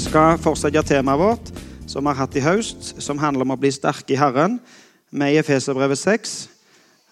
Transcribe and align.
Vi 0.00 0.06
skal 0.08 0.38
fortsette 0.40 0.80
temaet 0.88 1.20
vårt 1.20 1.48
som 1.84 2.00
vi 2.00 2.08
har 2.08 2.22
hatt 2.22 2.36
i 2.38 2.40
høst, 2.40 2.86
som 3.04 3.18
handler 3.20 3.44
om 3.44 3.50
å 3.52 3.56
bli 3.60 3.68
sterke 3.68 4.14
i 4.14 4.16
Herren, 4.16 4.54
med 5.12 5.34
Efeserbrevet 5.36 5.98
6. 6.00 6.30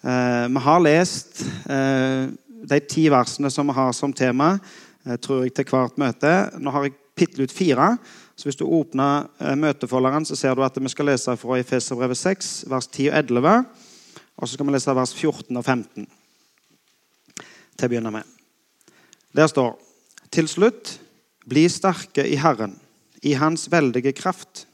Eh, 0.01 0.45
vi 0.49 0.63
har 0.65 0.79
lest 0.81 1.43
eh, 1.69 2.31
de 2.71 2.79
ti 2.89 3.03
versene 3.13 3.51
som 3.53 3.69
vi 3.69 3.75
har 3.77 3.93
som 3.93 4.09
tema, 4.09 4.55
eh, 5.05 5.19
tror 5.21 5.43
jeg, 5.43 5.53
til 5.53 5.67
hvert 5.69 6.01
møte. 6.01 6.31
Nå 6.57 6.73
har 6.73 6.87
jeg 6.87 6.95
pittet 7.13 7.43
ut 7.43 7.53
fire. 7.53 7.91
Så 8.33 8.49
hvis 8.49 8.57
du 8.57 8.65
åpner 8.65 9.27
møtefolderen, 9.37 10.25
så 10.25 10.33
ser 10.39 10.57
du 10.57 10.63
at 10.65 10.79
vi 10.81 10.89
skal 10.89 11.11
lese 11.11 11.35
fra 11.37 11.59
Efeserbrevet 11.61 12.17
6, 12.17 12.49
vers 12.73 12.87
10 12.89 13.11
og 13.11 13.19
11. 13.19 13.53
Og 14.33 14.47
så 14.47 14.55
skal 14.55 14.65
vi 14.65 14.73
lese 14.73 14.95
vers 14.97 15.13
14 15.13 15.61
og 15.61 15.61
15 15.61 16.09
til 17.77 17.85
å 17.85 17.93
begynne 17.93 18.15
med. 18.17 18.25
Der 19.37 19.53
står 19.53 19.77
Til 20.33 20.49
slutt, 20.49 20.97
bli 21.49 21.65
sterke 21.69 22.25
i 22.27 22.37
Herren, 22.39 22.77
i 23.21 23.33
Hans 23.33 23.67
veldige 23.71 24.13
kraft. 24.15 24.65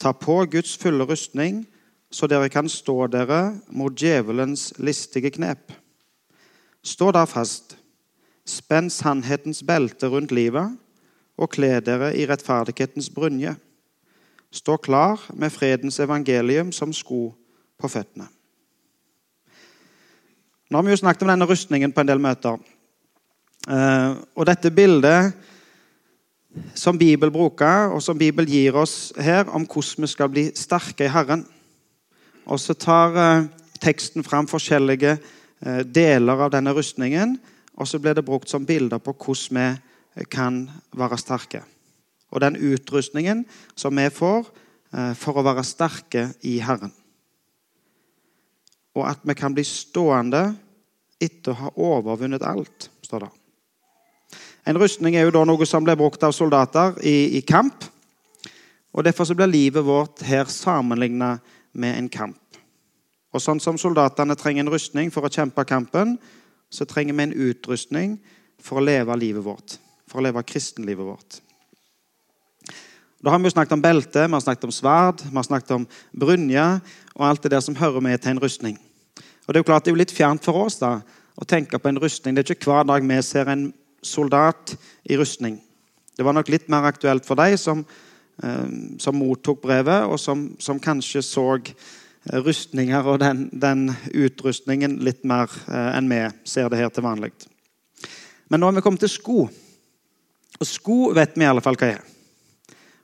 Ta 0.00 0.12
på 0.12 0.44
Guds 0.52 0.76
fulle 0.80 1.04
rustning, 1.08 1.64
så 2.10 2.26
dere 2.26 2.50
kan 2.52 2.68
stå 2.68 3.06
dere 3.12 3.60
mot 3.68 3.94
djevelens 3.94 4.70
listige 4.78 5.30
knep. 5.34 5.72
Stå 6.82 7.10
da 7.12 7.26
fast, 7.28 7.76
spenn 8.48 8.90
sannhetens 8.90 9.62
belte 9.66 10.08
rundt 10.10 10.32
livet, 10.34 10.76
og 11.40 11.52
kle 11.54 11.78
dere 11.84 12.12
i 12.16 12.26
rettferdighetens 12.28 13.08
brynje. 13.14 13.54
Stå 14.52 14.76
klar 14.82 15.22
med 15.32 15.52
fredens 15.54 16.00
evangelium 16.02 16.72
som 16.74 16.92
sko 16.92 17.30
på 17.80 17.88
føttene. 17.88 18.26
Nå 20.70 20.78
har 20.78 20.86
vi 20.86 20.92
jo 20.92 21.00
snakket 21.00 21.24
om 21.24 21.32
denne 21.32 21.48
rustningen 21.50 21.92
på 21.94 22.02
en 22.02 22.10
del 22.10 22.20
møter. 22.22 22.58
Eh, 23.68 24.12
og 24.38 24.46
dette 24.46 24.70
bildet 24.74 25.32
som 26.74 26.98
Bibelen 26.98 27.32
bruker, 27.32 27.92
og 27.94 28.02
som 28.02 28.18
Bibelen 28.18 28.50
gir 28.50 28.76
oss 28.78 29.12
her, 29.18 29.46
om 29.54 29.66
hvordan 29.66 30.04
vi 30.04 30.10
skal 30.10 30.30
bli 30.32 30.44
sterke 30.58 31.06
i 31.06 31.12
Herren. 31.12 31.44
Og 32.50 32.60
så 32.60 32.74
tar 32.74 33.18
eh, 33.18 33.48
teksten 33.80 34.26
fram 34.26 34.48
forskjellige 34.50 35.16
eh, 35.16 35.82
deler 35.86 36.46
av 36.46 36.52
denne 36.54 36.74
rustningen, 36.74 37.36
og 37.78 37.88
så 37.88 38.00
blir 38.02 38.18
det 38.18 38.26
brukt 38.26 38.50
som 38.50 38.66
bilder 38.66 38.98
på 38.98 39.14
hvordan 39.14 39.78
vi 40.18 40.26
kan 40.30 40.64
være 40.96 41.18
sterke. 41.20 41.62
Og 42.30 42.42
den 42.42 42.58
utrustningen 42.58 43.44
som 43.78 43.96
vi 43.96 44.10
får 44.10 44.50
for 45.14 45.38
å 45.38 45.44
være 45.46 45.62
sterke 45.62 46.24
i 46.50 46.56
Herren. 46.58 46.90
Og 48.98 49.06
at 49.06 49.22
vi 49.22 49.36
kan 49.38 49.54
bli 49.54 49.62
stående 49.66 50.48
etter 51.22 51.54
å 51.54 51.60
ha 51.60 51.70
overvunnet 51.78 52.42
alt, 52.46 52.90
står 53.06 53.26
det. 53.26 53.30
En 54.66 54.78
rustning 54.78 55.16
er 55.16 55.24
jo 55.24 55.34
da 55.34 55.44
noe 55.48 55.66
som 55.68 55.84
blir 55.84 55.98
brukt 55.98 56.22
av 56.26 56.34
soldater 56.36 56.98
i, 57.06 57.38
i 57.38 57.40
kamp. 57.40 57.84
og 58.92 59.04
Derfor 59.04 59.24
så 59.24 59.34
blir 59.34 59.50
livet 59.50 59.84
vårt 59.84 60.22
her 60.26 60.44
sammenligna 60.44 61.38
med 61.72 61.96
en 61.96 62.08
kamp. 62.08 62.38
Og 63.32 63.42
Sånn 63.42 63.62
som 63.62 63.78
soldatene 63.78 64.36
trenger 64.36 64.66
en 64.66 64.72
rustning 64.72 65.12
for 65.14 65.24
å 65.24 65.32
kjempe 65.32 65.64
kampen, 65.64 66.18
så 66.70 66.86
trenger 66.86 67.16
vi 67.16 67.26
en 67.28 67.38
utrustning 67.50 68.18
for 68.60 68.80
å 68.80 68.84
leve 68.84 69.16
livet 69.18 69.44
vårt. 69.44 69.78
For 70.10 70.20
å 70.20 70.26
leve 70.26 70.42
kristenlivet 70.46 71.06
vårt. 71.06 71.40
Da 73.20 73.30
har 73.30 73.38
Vi 73.38 73.44
jo 73.44 73.52
snakket 73.52 73.72
om 73.76 73.82
belte, 73.82 74.26
vi 74.26 74.32
har 74.32 74.40
snakket 74.40 74.64
om 74.64 74.72
sverd, 74.72 75.22
vi 75.22 75.36
har 75.36 75.44
snakket 75.44 75.70
om 75.76 75.86
brynje 76.12 76.80
og 77.14 77.26
alt 77.26 77.42
det 77.42 77.50
der 77.50 77.60
som 77.60 77.76
hører 77.76 78.00
med 78.00 78.20
til 78.20 78.30
en 78.30 78.40
rustning. 78.40 78.78
Og 79.46 79.54
Det 79.54 79.56
er 79.56 79.60
jo 79.60 79.68
klart 79.68 79.84
det 79.84 79.90
er 79.90 79.94
jo 79.94 80.00
litt 80.00 80.14
fjernt 80.14 80.44
for 80.44 80.56
oss 80.64 80.78
da, 80.78 81.00
å 81.36 81.44
tenke 81.44 81.78
på 81.78 81.88
en 81.88 82.00
rustning. 82.00 82.34
Det 82.34 82.48
er 82.48 82.54
ikke 82.54 82.70
hver 82.70 82.86
dag 82.88 83.04
vi 83.04 83.22
ser 83.22 83.48
en 83.48 83.72
soldat 84.02 84.76
i 85.04 85.16
rustning. 85.16 85.60
Det 86.16 86.24
var 86.24 86.36
nok 86.36 86.50
litt 86.52 86.68
mer 86.68 86.84
aktuelt 86.88 87.26
for 87.26 87.38
deg 87.40 87.56
som, 87.58 87.84
eh, 88.42 88.68
som 88.98 89.16
mottok 89.16 89.62
brevet, 89.62 90.04
og 90.04 90.20
som, 90.20 90.50
som, 90.58 90.80
kanskje 90.80 91.22
så 91.24 91.46
eh, 91.56 92.40
rustninger 92.44 93.06
og 93.06 93.20
den, 93.22 93.48
den 93.52 93.88
utrustningen 94.12 94.98
litt 95.04 95.24
mer 95.24 95.48
eh, 95.68 95.96
enn 95.96 96.10
vi 96.10 96.20
ser 96.44 96.68
det 96.68 96.82
her 96.82 96.92
til 96.92 97.06
vanlig. 97.06 97.32
Men 98.50 98.60
nå 98.60 98.68
har 98.68 98.76
vi 98.76 98.84
kommet 98.84 99.00
til 99.00 99.12
sko. 99.12 99.46
Og 100.60 100.66
sko 100.66 100.98
vet 101.16 101.38
vi 101.38 101.46
i 101.46 101.48
alle 101.48 101.62
fall 101.64 101.78
hva 101.80 101.94
er. 101.94 102.02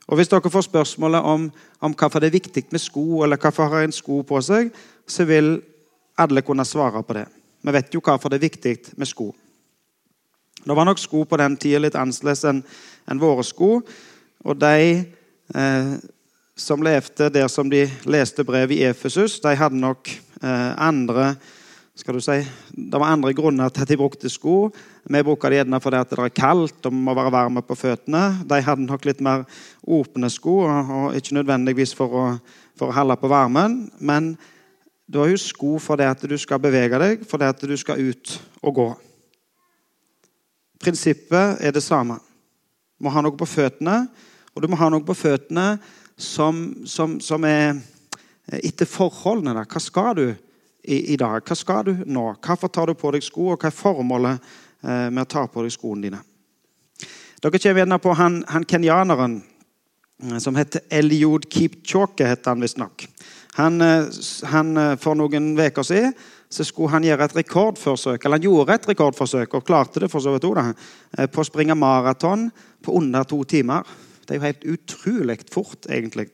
Og 0.06 0.19
Hvis 0.19 0.29
dere 0.31 0.51
får 0.51 0.69
spørsmålet 0.69 1.21
om, 1.21 1.49
om 1.81 1.95
hvorfor 1.95 2.21
det 2.23 2.29
er 2.29 2.39
viktig 2.39 2.67
med 2.71 2.81
sko, 2.81 3.23
eller 3.25 3.41
hvorfor 3.41 3.73
har 3.73 3.87
en 3.87 3.95
sko 3.95 4.21
på 4.23 4.41
seg, 4.43 4.71
så 5.06 5.25
vil 5.27 5.56
alle 6.19 6.43
kunne 6.43 6.65
svare 6.65 7.03
på 7.03 7.17
det. 7.17 7.27
Vi 7.62 7.73
vet 7.75 7.95
jo 7.95 8.01
hvorfor 8.05 8.31
det 8.31 8.39
er 8.39 8.47
viktig 8.47 8.77
med 8.97 9.09
sko. 9.09 9.33
Det 10.66 10.75
var 10.75 10.88
nok 10.88 10.99
sko 10.99 11.22
på 11.25 11.38
den 11.38 11.54
tida 11.62 11.78
litt 11.78 11.94
annerledes 11.94 12.43
enn 12.50 12.65
en 13.06 13.21
våre 13.22 13.44
sko. 13.47 13.78
Og 14.47 14.59
de 14.59 14.78
eh, 15.54 15.93
som 16.59 16.82
levde 16.82 17.28
der 17.31 17.47
som 17.53 17.71
de 17.71 17.84
leste 18.10 18.43
brev 18.44 18.75
i 18.75 18.81
Efesus, 18.88 19.38
de 19.44 19.53
hadde 19.55 19.78
nok 19.78 20.10
eh, 20.43 20.72
andre 20.75 21.37
skal 21.97 22.19
du 22.19 22.21
si, 22.21 22.43
Det 22.71 22.99
var 23.00 23.09
andre 23.09 23.32
grunner 23.32 23.71
til 23.72 23.82
at 23.82 23.88
de 23.88 23.97
brukte 23.97 24.28
sko. 24.28 24.69
Vi 25.09 25.22
bruker 25.22 25.49
det 25.49 25.62
gjerne 25.62 25.81
fordi 25.81 26.03
det 26.10 26.19
er 26.19 26.34
kaldt 26.34 26.87
og 26.87 26.93
må 26.93 27.15
være 27.16 27.32
varme 27.32 27.62
på 27.65 27.75
føttene. 27.75 28.43
De 28.44 28.60
hadde 28.60 28.84
nok 28.84 29.06
litt 29.09 29.22
mer 29.25 29.47
åpne 29.81 30.28
sko, 30.31 30.59
og 30.66 31.16
ikke 31.16 31.38
nødvendigvis 31.38 31.94
for 31.97 32.12
å, 32.12 32.26
for 32.76 32.93
å 32.93 32.97
holde 32.99 33.16
på 33.16 33.31
varmen. 33.32 33.87
Men 33.99 34.34
du 35.09 35.22
har 35.22 35.32
jo 35.32 35.41
sko 35.41 35.78
for 35.81 36.03
at 36.05 36.21
du 36.21 36.37
skal 36.37 36.60
bevege 36.60 37.00
deg, 37.00 37.25
for 37.25 37.41
at 37.47 37.65
du 37.65 37.76
skal 37.81 38.03
ut 38.03 38.37
og 38.60 38.75
gå. 38.75 38.88
Prinsippet 40.82 41.62
er 41.64 41.75
det 41.75 41.84
samme. 41.84 42.19
Du 42.97 43.06
må 43.06 43.12
ha 43.12 43.22
noe 43.25 43.37
på 43.37 43.48
føttene, 43.48 44.06
og 44.54 44.62
du 44.62 44.69
må 44.72 44.78
ha 44.81 44.88
noe 44.92 45.04
på 45.04 45.16
føttene 45.16 45.76
som, 46.16 46.84
som, 46.88 47.19
som 47.20 47.44
er 47.44 47.76
etter 48.47 48.88
forholdene. 48.88 49.56
Der. 49.59 49.69
Hva 49.69 49.82
skal 49.82 50.14
du 50.16 50.25
i, 50.28 51.12
i, 51.12 51.16
dag? 51.20 51.42
Hva 51.44 51.56
skal 51.59 51.84
du 51.88 52.06
nå? 52.06 52.28
Hvorfor 52.44 52.72
tar 52.72 52.88
du 52.91 52.97
på 52.98 53.12
deg 53.14 53.25
sko, 53.26 53.50
og 53.53 53.60
hva 53.60 53.70
er 53.70 53.76
formålet 53.76 54.48
eh, 54.87 55.09
med 55.10 55.25
å 55.25 55.28
ta 55.28 55.44
på 55.50 55.64
deg 55.66 55.75
skoene 55.75 56.06
dine? 56.06 56.22
Dere 57.43 57.60
kommer 57.60 57.82
gjerne 57.82 58.00
på 58.00 58.14
han, 58.16 58.41
han 58.48 58.64
kenyaneren 58.69 59.41
eh, 60.22 60.38
som 60.43 60.56
heter 60.56 60.87
Eliud 60.88 61.50
Kipchoke, 61.53 62.28
heter 62.28 62.54
han 62.54 62.64
visstnok. 62.64 63.08
Han, 63.56 63.81
eh, 63.83 64.09
han, 64.53 64.77
eh, 64.77 64.97
for 65.00 65.19
noen 65.19 65.55
uker 65.59 65.87
siden 65.87 66.15
så 66.49 66.65
skulle 66.65 66.93
han 66.93 67.05
gjøre 67.05 67.27
et 67.27 67.37
rekordforsøk 67.41 68.25
eller 68.25 68.39
han 68.39 68.47
gjorde 68.47 68.75
et 68.77 68.89
rekordforsøk 68.93 69.55
og 69.59 69.65
klarte 69.67 70.00
det 70.00 70.11
for 70.12 70.22
så 70.22 70.37
vidt 70.37 70.44
også, 70.47 70.72
da, 71.17 71.27
på 71.27 71.43
å 71.43 71.49
springe 71.49 71.75
maraton 71.75 72.47
på 72.84 72.94
under 72.94 73.27
to 73.27 73.43
timer. 73.44 73.83
Det 74.27 74.34
er 74.34 74.39
jo 74.39 74.47
helt 74.47 74.65
utrolig 74.77 75.39
fort, 75.50 75.87
egentlig. 75.91 76.31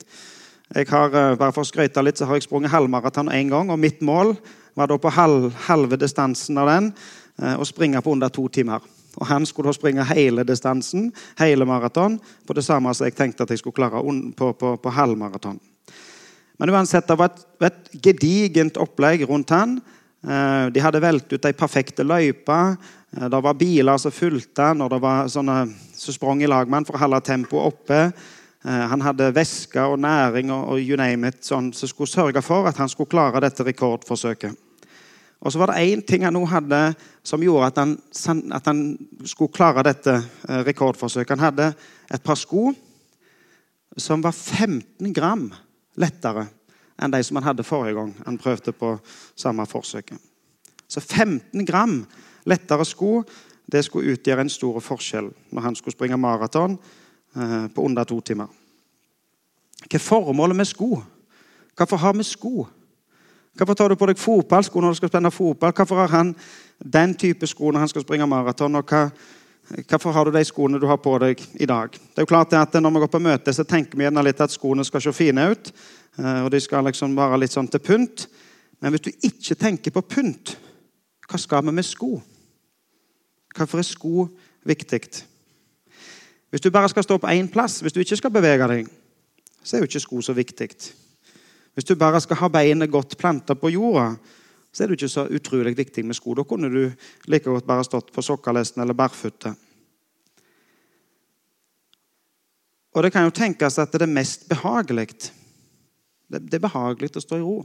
Jeg 0.74 0.86
har, 0.88 1.06
eh, 1.06 1.36
bare 1.36 1.52
for 1.52 1.62
å 1.62 1.68
skryte 1.68 2.02
litt, 2.02 2.16
så 2.16 2.26
har 2.26 2.34
jeg 2.34 2.42
sprunget 2.48 2.70
halvmaraton 2.70 3.28
én 3.28 3.50
gang, 3.50 3.70
og 3.70 3.78
mitt 3.78 4.00
mål 4.00 4.36
var 4.74 4.86
da 4.86 4.96
på 4.96 5.10
halv, 5.12 5.52
halve 5.68 5.98
distansen 5.98 6.56
av 6.58 6.66
den 6.66 6.94
eh, 7.42 7.56
å 7.56 7.64
springe 7.64 8.00
på 8.00 8.12
under 8.12 8.28
to 8.28 8.48
timer. 8.48 8.80
Og 9.20 9.26
Han 9.26 9.44
skulle 9.44 9.68
da 9.68 9.72
springe 9.72 10.04
hele 10.04 10.44
distansen, 10.44 11.12
hele 11.38 11.66
maraton, 11.66 12.18
på 12.46 12.54
det 12.54 12.64
samme 12.64 12.94
som 12.94 13.04
jeg 13.04 13.14
tenkte 13.14 13.42
at 13.42 13.50
jeg 13.50 13.58
skulle 13.58 13.74
klare 13.74 14.00
på, 14.36 14.52
på, 14.56 14.76
på 14.80 14.90
halvmaraton. 14.90 15.60
Men 16.62 16.70
uansett, 16.70 17.08
det 17.10 17.16
var 17.18 17.32
et, 17.32 17.40
et 17.66 17.94
gedigent 18.04 18.76
opplegg 18.78 19.24
rundt 19.26 19.50
han. 19.50 19.80
Eh, 20.22 20.66
de 20.70 20.82
hadde 20.84 21.00
velt 21.02 21.32
ut 21.32 21.42
de 21.42 21.50
perfekte 21.58 22.04
løyper. 22.06 22.76
Eh, 23.16 23.24
det 23.26 23.40
var 23.42 23.56
biler 23.58 23.98
som 23.98 24.14
fulgte 24.14 24.68
og 24.76 24.92
det 24.92 25.00
var 25.02 25.26
sånne 25.32 25.56
som 25.98 26.14
sprang 26.14 26.38
i 26.38 26.46
lag 26.46 26.70
med 26.70 26.78
han 26.78 26.86
for 26.86 26.94
å 26.94 27.00
holde 27.02 27.18
tempoet 27.26 27.72
oppe. 27.72 27.98
Eh, 28.62 28.84
han 28.92 29.02
hadde 29.02 29.32
væske 29.34 29.88
og 29.90 29.98
næring 30.04 30.52
og, 30.54 30.78
you 30.78 30.94
name 31.00 31.32
it, 31.32 31.40
sånn, 31.42 31.72
som 31.74 31.90
skulle 31.90 32.12
sørge 32.12 32.44
for 32.46 32.70
at 32.70 32.78
han 32.78 32.92
skulle 32.92 33.10
klare 33.10 33.42
dette 33.42 33.66
rekordforsøket. 33.66 34.54
Og 35.42 35.50
så 35.50 35.58
var 35.58 35.72
det 35.72 35.82
én 35.82 36.06
ting 36.06 36.22
han 36.22 36.38
nå 36.38 36.44
hadde 36.46 36.80
som 37.26 37.42
gjorde 37.42 37.72
at 37.72 37.82
han, 37.82 37.98
at 38.54 38.70
han 38.70 38.86
skulle 39.26 39.50
klare 39.50 39.82
dette 39.90 40.14
rekordforsøket. 40.70 41.34
Han 41.34 41.46
hadde 41.48 41.72
et 42.06 42.22
par 42.22 42.38
sko 42.38 42.68
som 43.98 44.22
var 44.22 44.30
15 44.30 45.10
gram 45.10 45.48
lettere 45.98 46.46
enn 47.02 47.12
de 47.12 47.22
som 47.24 47.38
han 47.38 47.50
hadde 47.50 47.66
forrige 47.66 47.96
gang 47.98 48.12
han 48.26 48.38
prøvde 48.38 48.72
på 48.72 48.96
samme 49.36 49.66
forsøket. 49.66 50.18
Så 50.88 51.00
15 51.00 51.66
gram 51.66 52.02
lettere 52.46 52.84
sko 52.84 53.22
det 53.72 53.84
skulle 53.84 54.12
utgjøre 54.12 54.44
en 54.44 54.52
stor 54.52 54.80
forskjell 54.82 55.30
når 55.50 55.62
han 55.62 55.76
skulle 55.78 55.94
springe 55.94 56.18
maraton 56.20 56.76
eh, 57.36 57.66
på 57.74 57.84
under 57.84 58.04
to 58.04 58.20
timer. 58.20 58.50
Hva 59.82 59.98
er 59.98 60.04
formålet 60.04 60.56
med 60.56 60.68
sko? 60.68 61.02
Hvorfor 61.76 61.96
har 61.96 62.12
vi 62.16 62.26
sko? 62.26 62.66
Hvorfor 63.56 63.74
tar 63.74 63.88
du 63.88 63.96
på 64.00 64.08
deg 64.08 64.20
fotballsko 64.20 64.80
når 64.80 64.94
du 64.94 65.00
skal 65.00 65.12
spenne 65.12 65.30
fotball? 65.30 65.72
Hvorfor 65.76 66.04
har 66.04 66.12
han 66.12 66.34
den 66.78 67.14
type 67.14 67.46
sko 67.46 67.70
når 67.70 67.84
han 67.84 67.88
skal 67.92 68.04
springe 68.04 68.26
maraton? 68.26 68.76
Og 68.80 68.88
hva, 68.88 69.06
hvorfor 69.88 70.12
har 70.12 70.24
du 70.24 70.32
de 70.34 70.44
skoene 70.44 70.80
du 70.80 70.86
har 70.86 70.98
på 71.02 71.14
deg 71.22 71.40
i 71.54 71.66
dag? 71.66 71.92
Det 71.92 72.18
er 72.18 72.26
jo 72.26 72.30
klart 72.30 72.52
at 72.52 72.74
Når 72.74 72.90
vi 72.90 73.02
går 73.04 73.12
på 73.12 73.22
møte, 73.22 73.52
så 73.52 73.64
tenker 73.64 73.98
vi 73.98 74.04
gjerne 74.04 74.24
litt 74.24 74.40
at 74.40 74.50
skoene 74.50 74.84
skal 74.84 75.00
se 75.00 75.12
fine 75.12 75.50
ut. 75.50 75.72
Eh, 76.18 76.44
og 76.44 76.50
de 76.50 76.60
skal 76.60 76.84
liksom 76.84 77.16
være 77.16 77.38
litt 77.40 77.52
sånn 77.52 77.68
til 77.68 77.80
pynt. 77.80 78.26
Men 78.80 78.92
hvis 78.92 79.06
du 79.06 79.10
ikke 79.10 79.54
tenker 79.54 79.90
på 79.94 80.02
pynt, 80.02 80.56
hva 81.28 81.38
skal 81.38 81.64
vi 81.64 81.72
med 81.72 81.86
sko? 81.86 82.20
Hvorfor 83.56 83.78
er 83.78 83.86
sko 83.86 84.26
viktig? 84.64 85.00
Hvis 86.50 86.60
du 86.60 86.70
bare 86.70 86.88
skal 86.88 87.04
stå 87.04 87.16
på 87.18 87.30
én 87.32 87.48
plass, 87.48 87.80
hvis 87.80 87.94
du 87.94 88.00
ikke 88.00 88.18
skal 88.20 88.34
bevege 88.34 88.68
deg, 88.68 88.90
så 89.62 89.76
er 89.76 89.80
jo 89.80 89.88
ikke 89.88 90.02
sko 90.04 90.20
så 90.20 90.34
viktig. 90.36 90.68
Hvis 91.72 91.86
du 91.88 91.94
bare 91.96 92.20
skal 92.20 92.36
ha 92.42 92.48
beinet 92.52 92.90
godt 92.92 93.16
planta 93.16 93.54
på 93.56 93.70
jorda, 93.72 94.10
så 94.72 94.82
er 94.82 94.88
det 94.88 94.96
ikke 94.96 95.12
så 95.12 95.26
utrolig 95.28 95.74
viktig 95.76 96.04
med 96.08 96.16
sko. 96.16 96.34
Da 96.34 96.46
kunne 96.48 96.70
du 96.72 96.80
like 97.28 97.44
godt 97.44 97.68
bare 97.68 97.84
stått 97.84 98.12
på 98.12 98.24
sokkelesten 98.24 98.82
eller 98.82 98.96
barføtte. 98.96 99.52
Og 102.92 103.04
det 103.04 103.12
kan 103.12 103.24
jo 103.28 103.34
tenkes 103.36 103.78
at 103.80 103.92
det 103.92 104.04
er 104.04 104.12
mest 104.12 104.48
behagelig. 104.48 105.08
Det 106.28 106.56
er 106.56 106.64
behagelig 106.64 107.12
å 107.16 107.24
stå 107.24 107.38
i 107.40 107.44
ro. 107.44 107.60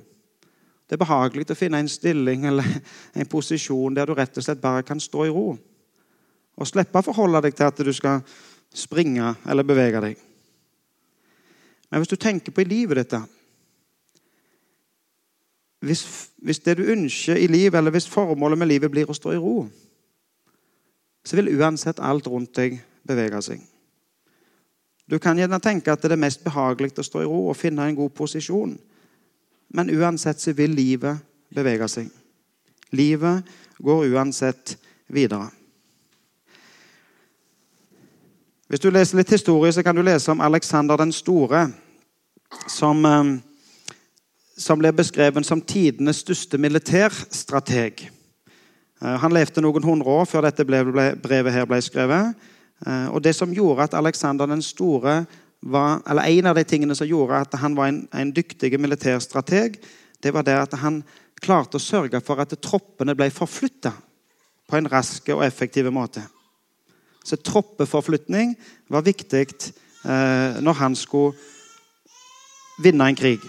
Det 0.87 0.95
er 0.95 1.03
behagelig 1.03 1.49
å 1.51 1.57
finne 1.59 1.81
en 1.83 1.91
stilling 1.91 2.45
eller 2.47 2.67
en 3.19 3.27
posisjon 3.27 3.95
der 3.95 4.07
du 4.07 4.15
rett 4.15 4.37
og 4.39 4.43
slett 4.43 4.63
bare 4.63 4.85
kan 4.87 4.99
stå 5.03 5.25
i 5.27 5.33
ro. 5.35 5.49
Og 6.57 6.67
slippe 6.67 6.99
å 6.99 7.05
forholde 7.05 7.43
deg 7.43 7.55
til 7.55 7.67
at 7.67 7.83
du 7.83 7.91
skal 7.95 8.23
springe 8.75 9.33
eller 9.47 9.67
bevege 9.67 10.03
deg. 10.03 10.21
Men 11.87 12.03
hvis 12.03 12.11
du 12.11 12.19
tenker 12.19 12.55
på 12.55 12.63
i 12.63 12.67
livet 12.67 12.99
ditt 12.99 13.15
hvis, 15.79 16.29
hvis, 16.37 16.59
det 16.59 16.77
du 16.77 16.83
ønsker 16.83 17.35
i 17.35 17.47
livet, 17.47 17.77
eller 17.77 17.91
hvis 17.91 18.09
formålet 18.09 18.57
med 18.57 18.67
livet 18.67 18.91
blir 18.91 19.09
å 19.09 19.15
stå 19.15 19.35
i 19.35 19.41
ro, 19.41 19.67
så 21.25 21.35
vil 21.37 21.53
uansett 21.59 21.99
alt 21.99 22.27
rundt 22.27 22.55
deg 22.57 22.79
bevege 23.07 23.41
seg. 23.43 23.61
Du 25.07 25.19
kan 25.23 25.37
gjerne 25.39 25.59
tenke 25.63 25.91
at 25.91 26.03
det 26.03 26.11
er 26.15 26.19
mest 26.19 26.43
behagelig 26.43 26.97
å 26.99 27.05
stå 27.05 27.21
i 27.23 27.27
ro 27.27 27.45
og 27.51 27.59
finne 27.59 27.85
en 27.85 27.95
god 27.95 28.11
posisjon. 28.15 28.73
Men 29.69 29.91
uansett 29.91 30.41
så 30.41 30.53
vil 30.55 30.75
livet 30.75 31.19
bevege 31.53 31.87
seg. 31.91 32.09
Livet 32.95 33.47
går 33.83 34.07
uansett 34.11 34.77
videre. 35.07 35.49
Hvis 38.67 38.83
du 38.83 38.89
leser 38.91 39.19
litt 39.19 39.31
historie, 39.31 39.71
så 39.71 39.83
kan 39.83 39.95
du 39.95 40.03
lese 40.03 40.31
om 40.31 40.41
Aleksander 40.43 40.99
den 40.99 41.13
store, 41.15 41.69
som, 42.67 43.05
eh, 43.05 43.39
som 44.57 44.79
ble 44.81 44.91
beskrevet 44.95 45.45
som 45.45 45.61
tidenes 45.61 46.23
største 46.23 46.57
militærstrateg. 46.57 48.07
Eh, 49.01 49.17
han 49.21 49.33
levde 49.33 49.61
noen 49.61 49.85
hundre 49.85 50.19
år 50.21 50.29
før 50.29 50.47
dette 50.47 50.65
brevet 50.65 51.53
her 51.53 51.67
ble 51.69 51.81
skrevet. 51.85 52.33
Eh, 52.85 53.07
og 53.13 53.21
det 53.23 53.35
som 53.37 53.53
gjorde 53.53 53.87
at 53.87 53.97
Alexander 53.97 54.49
den 54.49 54.61
store 54.65 55.25
var, 55.61 56.01
eller 56.09 56.21
En 56.21 56.45
av 56.45 56.55
de 56.55 56.63
tingene 56.63 56.95
som 56.95 57.07
gjorde 57.07 57.41
at 57.41 57.53
han 57.59 57.75
var 57.75 57.87
en, 57.87 58.07
en 58.13 58.31
dyktig 58.31 58.79
militærstrateg, 58.79 59.79
det 60.23 60.33
var 60.33 60.43
det 60.43 60.53
at 60.53 60.73
han 60.81 61.03
klarte 61.41 61.77
å 61.77 61.81
sørge 61.81 62.21
for 62.21 62.41
at 62.41 62.53
troppene 62.61 63.15
ble 63.15 63.29
forflytta 63.33 63.91
på 64.67 64.77
en 64.77 64.89
rask 64.89 65.29
og 65.33 65.43
effektiv 65.45 65.89
måte. 65.93 66.21
Så 67.23 67.35
troppeforflytning 67.35 68.55
var 68.89 69.05
viktig 69.05 69.45
eh, 69.49 70.61
når 70.61 70.79
han 70.79 70.95
skulle 70.95 71.35
vinne 72.81 73.09
en 73.09 73.17
krig. 73.17 73.41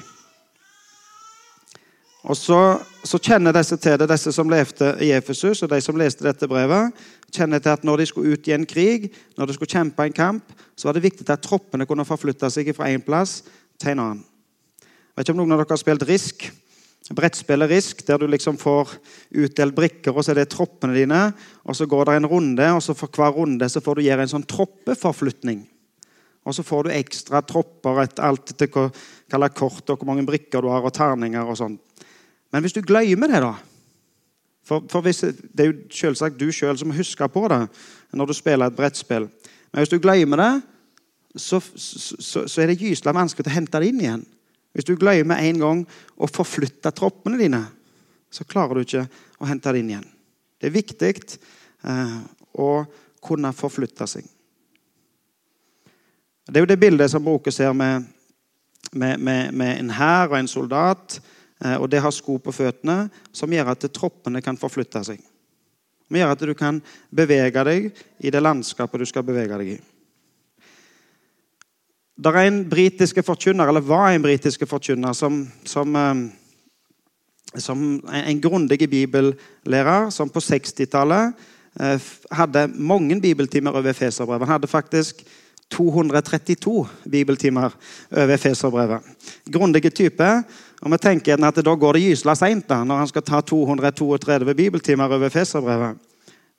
Og 2.27 2.35
så, 2.37 2.59
så, 3.07 3.19
kjenner 3.23 3.55
disse 3.55 3.77
til 3.79 3.95
det, 4.01 4.09
disse 4.11 4.33
som 4.35 4.51
levde 4.51 4.91
i 5.05 5.13
Efesus, 5.15 5.63
og 5.63 5.71
de 5.71 5.79
som 5.83 5.99
leste 5.99 6.27
dette 6.27 6.49
brevet, 6.51 6.91
kjenner 7.31 7.63
til 7.63 7.77
at 7.77 7.85
når 7.87 8.01
de 8.01 8.07
skulle 8.11 8.35
ut 8.35 8.49
i 8.51 8.57
en 8.57 8.67
krig, 8.67 9.07
når 9.39 9.47
de 9.47 9.55
skulle 9.55 9.71
kjempe 9.71 10.03
en 10.03 10.17
kamp, 10.17 10.57
så 10.75 10.89
var 10.89 10.99
det 10.99 11.05
viktig 11.07 11.29
at 11.31 11.45
troppene 11.47 11.87
kunne 11.87 12.07
forflytte 12.09 12.51
seg 12.51 12.73
fra 12.75 12.91
en 12.91 13.05
plass 13.05 13.45
til 13.79 13.95
en 13.95 14.03
annen. 14.03 14.25
Jeg 14.83 15.21
vet 15.21 15.29
ikke 15.29 15.37
om 15.37 15.41
noen 15.45 15.55
av 15.55 15.63
dere 15.63 15.75
har 15.75 15.81
spilt 15.81 16.09
Risk. 16.09 16.49
Brettspillet 17.15 17.71
Risk, 17.71 18.03
der 18.07 18.21
du 18.21 18.27
liksom 18.29 18.59
får 18.61 18.99
utdelt 19.31 19.75
brikker, 19.75 20.13
og 20.13 20.25
så 20.25 20.35
er 20.35 20.43
det 20.43 20.51
troppene 20.53 20.95
dine. 20.95 21.23
og 21.65 21.77
Så 21.77 21.87
går 21.89 22.11
det 22.11 22.17
en 22.19 22.29
runde, 22.29 22.67
og 22.75 22.83
så 22.85 22.95
for 22.99 23.09
hver 23.15 23.33
runde 23.39 23.69
så 23.71 23.81
får 23.81 23.97
du 23.99 24.05
gjøre 24.05 24.27
en 24.27 24.35
sånn 24.35 24.47
troppeforflytning. 24.51 25.63
Og 26.45 26.55
så 26.55 26.65
får 26.65 26.87
du 26.87 26.95
ekstra 26.95 27.41
tropper 27.47 28.03
et, 28.05 28.21
alt 28.21 28.53
etter 28.55 28.71
hva 28.73 29.49
kort 29.53 29.91
og 29.91 29.99
hvor 29.99 30.09
mange 30.09 30.27
brikker 30.29 30.65
du 30.65 30.71
har, 30.73 30.85
og 30.85 30.95
terninger 30.95 31.49
og 31.49 31.59
sånn. 31.61 31.79
Men 32.53 32.65
hvis 32.65 32.77
du 32.77 32.83
glemmer 32.83 33.29
det, 33.29 33.43
da 33.45 33.55
For, 34.69 34.85
for 34.91 35.01
hvis, 35.01 35.21
Det 35.21 35.61
er 35.61 35.71
jo 35.71 35.77
selvsagt 35.91 36.41
du 36.41 36.51
sjøl 36.53 36.79
som 36.79 36.91
husker 36.93 37.27
på 37.33 37.49
det 37.49 37.69
når 38.13 38.27
du 38.27 38.33
spiller 38.33 38.67
et 38.67 38.77
brettspill. 38.77 39.29
Men 39.73 39.81
hvis 39.81 39.93
du 39.93 39.99
glemmer 39.99 40.37
det, 40.37 40.63
så, 41.37 41.61
så, 41.61 42.47
så 42.49 42.63
er 42.63 42.67
det 42.67 42.81
gyselig 42.81 43.15
vanskelig 43.15 43.51
å 43.51 43.55
hente 43.55 43.81
det 43.81 43.89
inn 43.89 44.01
igjen. 44.01 44.25
Hvis 44.73 44.85
du 44.89 44.97
glemmer 44.97 45.41
en 45.41 45.61
gang 45.61 45.83
å 46.17 46.29
forflytte 46.29 46.93
troppene 46.97 47.39
dine, 47.41 47.63
så 48.31 48.45
klarer 48.45 48.79
du 48.79 48.85
ikke 48.85 49.07
å 49.41 49.49
hente 49.49 49.73
det 49.73 49.83
inn 49.83 49.93
igjen. 49.93 50.09
Det 50.59 50.69
er 50.69 50.75
viktig 50.75 51.13
eh, 51.85 52.19
å 52.59 52.71
kunne 53.25 53.53
forflytte 53.57 54.07
seg. 54.09 54.27
Det 56.49 56.57
er 56.57 56.65
jo 56.65 56.71
det 56.71 56.81
bildet 56.81 57.13
som 57.13 57.25
brukes 57.25 57.61
her 57.61 57.75
med, 57.77 58.07
med, 58.93 59.21
med, 59.21 59.53
med 59.53 59.75
en 59.83 59.91
hær 59.93 60.31
og 60.31 60.39
en 60.39 60.49
soldat. 60.49 61.19
Eh, 61.65 61.77
og 61.77 61.89
det 61.91 62.03
har 62.03 62.15
sko 62.15 62.39
på 62.43 62.55
føttene 62.55 63.09
som 63.35 63.53
gjør 63.53 63.73
at 63.75 63.87
troppene 63.95 64.43
kan 64.45 64.59
forflytte 64.61 65.03
seg. 65.07 65.21
Som 66.07 66.19
gjør 66.19 66.35
at 66.35 66.45
du 66.47 66.55
kan 66.59 66.81
bevege 67.11 67.65
deg 67.69 67.89
i 68.23 68.33
det 68.33 68.43
landskapet 68.43 69.03
du 69.03 69.09
skal 69.09 69.27
bevege 69.27 69.61
deg 69.61 69.73
i. 69.77 69.79
Det 72.19 72.31
er 72.35 72.49
en 72.49 72.65
britiske 72.67 73.23
forkynner, 73.23 73.71
eller 73.71 73.85
var 73.87 74.11
en 74.11 74.25
britiske 74.25 74.67
forkynner 74.67 75.15
som, 75.15 75.45
som, 75.67 75.95
eh, 75.97 77.59
som 77.63 77.85
en 78.03 78.41
grundig 78.43 78.89
bibellærer 78.91 80.11
som 80.15 80.31
på 80.31 80.43
60-tallet 80.43 81.37
eh, 81.81 82.09
hadde 82.35 82.69
mange 82.75 83.21
bibeltimer 83.23 83.77
over 83.79 83.95
Feserbrevet. 83.95 84.47
Han 84.47 84.59
hadde 84.59 84.71
faktisk 84.71 85.23
232 85.71 86.89
bibeltimer 87.11 87.75
over 88.11 88.37
Feserbrevet. 88.37 89.01
Grundige 89.53 89.91
type. 89.91 90.43
Og 90.83 90.93
vi 90.93 90.99
tenker 91.03 91.45
at 91.45 91.65
Da 91.65 91.75
går 91.75 91.97
det 91.97 92.05
gysla 92.05 92.35
seint 92.39 92.69
når 92.69 93.03
han 93.03 93.11
skal 93.11 93.25
ta 93.27 93.41
232 93.41 94.55
bibeltimer 94.55 95.11
over 95.11 95.29
Feserbrevet. 95.29 95.99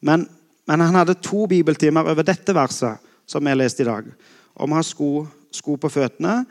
Men, 0.02 0.28
men, 0.68 0.82
han 0.82 0.96
hadde 0.96 1.20
to 1.24 1.46
bibeltimer 1.48 2.08
over 2.08 2.24
dette 2.24 2.56
verset 2.56 3.00
som 3.28 3.44
vi 3.44 3.52
har 3.52 3.60
lest 3.60 3.80
i 3.80 3.88
dag. 3.88 4.06
Om 4.56 4.74
å 4.74 4.80
ha 4.80 4.84
sko, 4.84 5.28
sko, 5.52 5.78
på 5.78 5.92
føttene. 5.92 6.44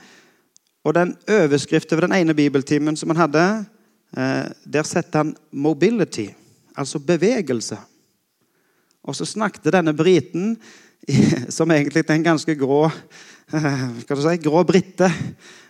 Og 0.85 0.94
den 0.94 1.15
overskriften 1.29 1.97
over 1.97 2.06
den 2.06 2.17
ene 2.20 2.37
bibeltimen 2.37 2.97
som 2.97 3.11
han 3.12 3.25
hadde, 3.26 3.44
eh, 4.16 4.47
der 4.64 4.83
setter 4.83 5.19
han 5.19 5.37
'mobility', 5.52 6.35
altså 6.76 6.99
bevegelse. 6.99 7.76
Og 9.02 9.16
så 9.16 9.25
snakket 9.25 9.73
denne 9.73 9.95
briten 9.95 10.57
som 11.57 11.71
egentlig 11.71 12.04
er 12.09 12.14
en 12.14 12.23
ganske 12.23 12.54
grå 12.54 12.90
eh, 13.54 13.88
si, 14.09 14.37
grå 14.37 14.62
brite. 14.64 15.11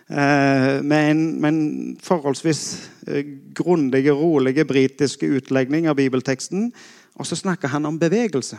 Eh, 0.09 0.81
med 0.81 1.11
en, 1.11 1.41
med 1.41 1.49
en 1.49 1.97
forholdsvis 2.01 2.89
eh, 3.07 3.25
grundig, 3.53 4.07
rolig 4.09 4.67
britisk 4.67 5.23
utlegning 5.23 5.85
av 5.87 5.99
bibelteksten. 5.99 6.71
Og 7.13 7.27
så 7.29 7.35
snakker 7.37 7.69
han 7.69 7.85
om 7.85 7.99
bevegelse. 7.99 8.57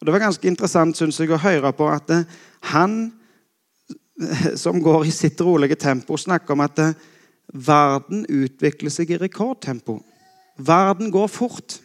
Og 0.00 0.06
Det 0.06 0.12
var 0.12 0.24
ganske 0.24 0.48
interessant 0.48 0.96
synes 0.98 1.20
jeg, 1.20 1.30
å 1.30 1.38
høre 1.38 1.70
på 1.72 1.86
at 1.86 2.10
eh, 2.10 2.26
han, 2.72 3.12
som 4.64 4.82
går 4.82 5.06
i 5.06 5.14
sitt 5.14 5.40
rolige 5.40 5.78
tempo, 5.78 6.18
snakker 6.18 6.56
om 6.56 6.64
at 6.66 6.82
verden 7.54 8.24
utvikler 8.26 8.90
seg 8.90 9.12
i 9.14 9.20
rekordtempo. 9.22 10.00
Verden 10.58 11.12
går 11.14 11.30
fort. 11.30 11.78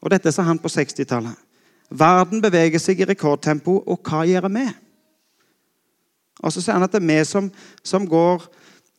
Og 0.00 0.10
dette 0.10 0.32
sa 0.32 0.46
han 0.46 0.58
på 0.58 0.72
60-tallet. 0.72 1.36
Verden 1.92 2.40
beveger 2.40 2.80
seg 2.80 3.02
i 3.02 3.06
rekordtempo, 3.12 3.82
og 3.84 4.08
hva 4.08 4.24
gjør 4.24 4.48
vi? 4.48 4.64
Og 6.42 6.52
så 6.52 6.62
sier 6.62 6.76
han 6.76 6.84
at 6.84 6.92
det 6.92 7.00
er 7.02 7.08
vi 7.08 7.18
som, 7.26 7.48
som 7.86 8.06
går 8.08 8.42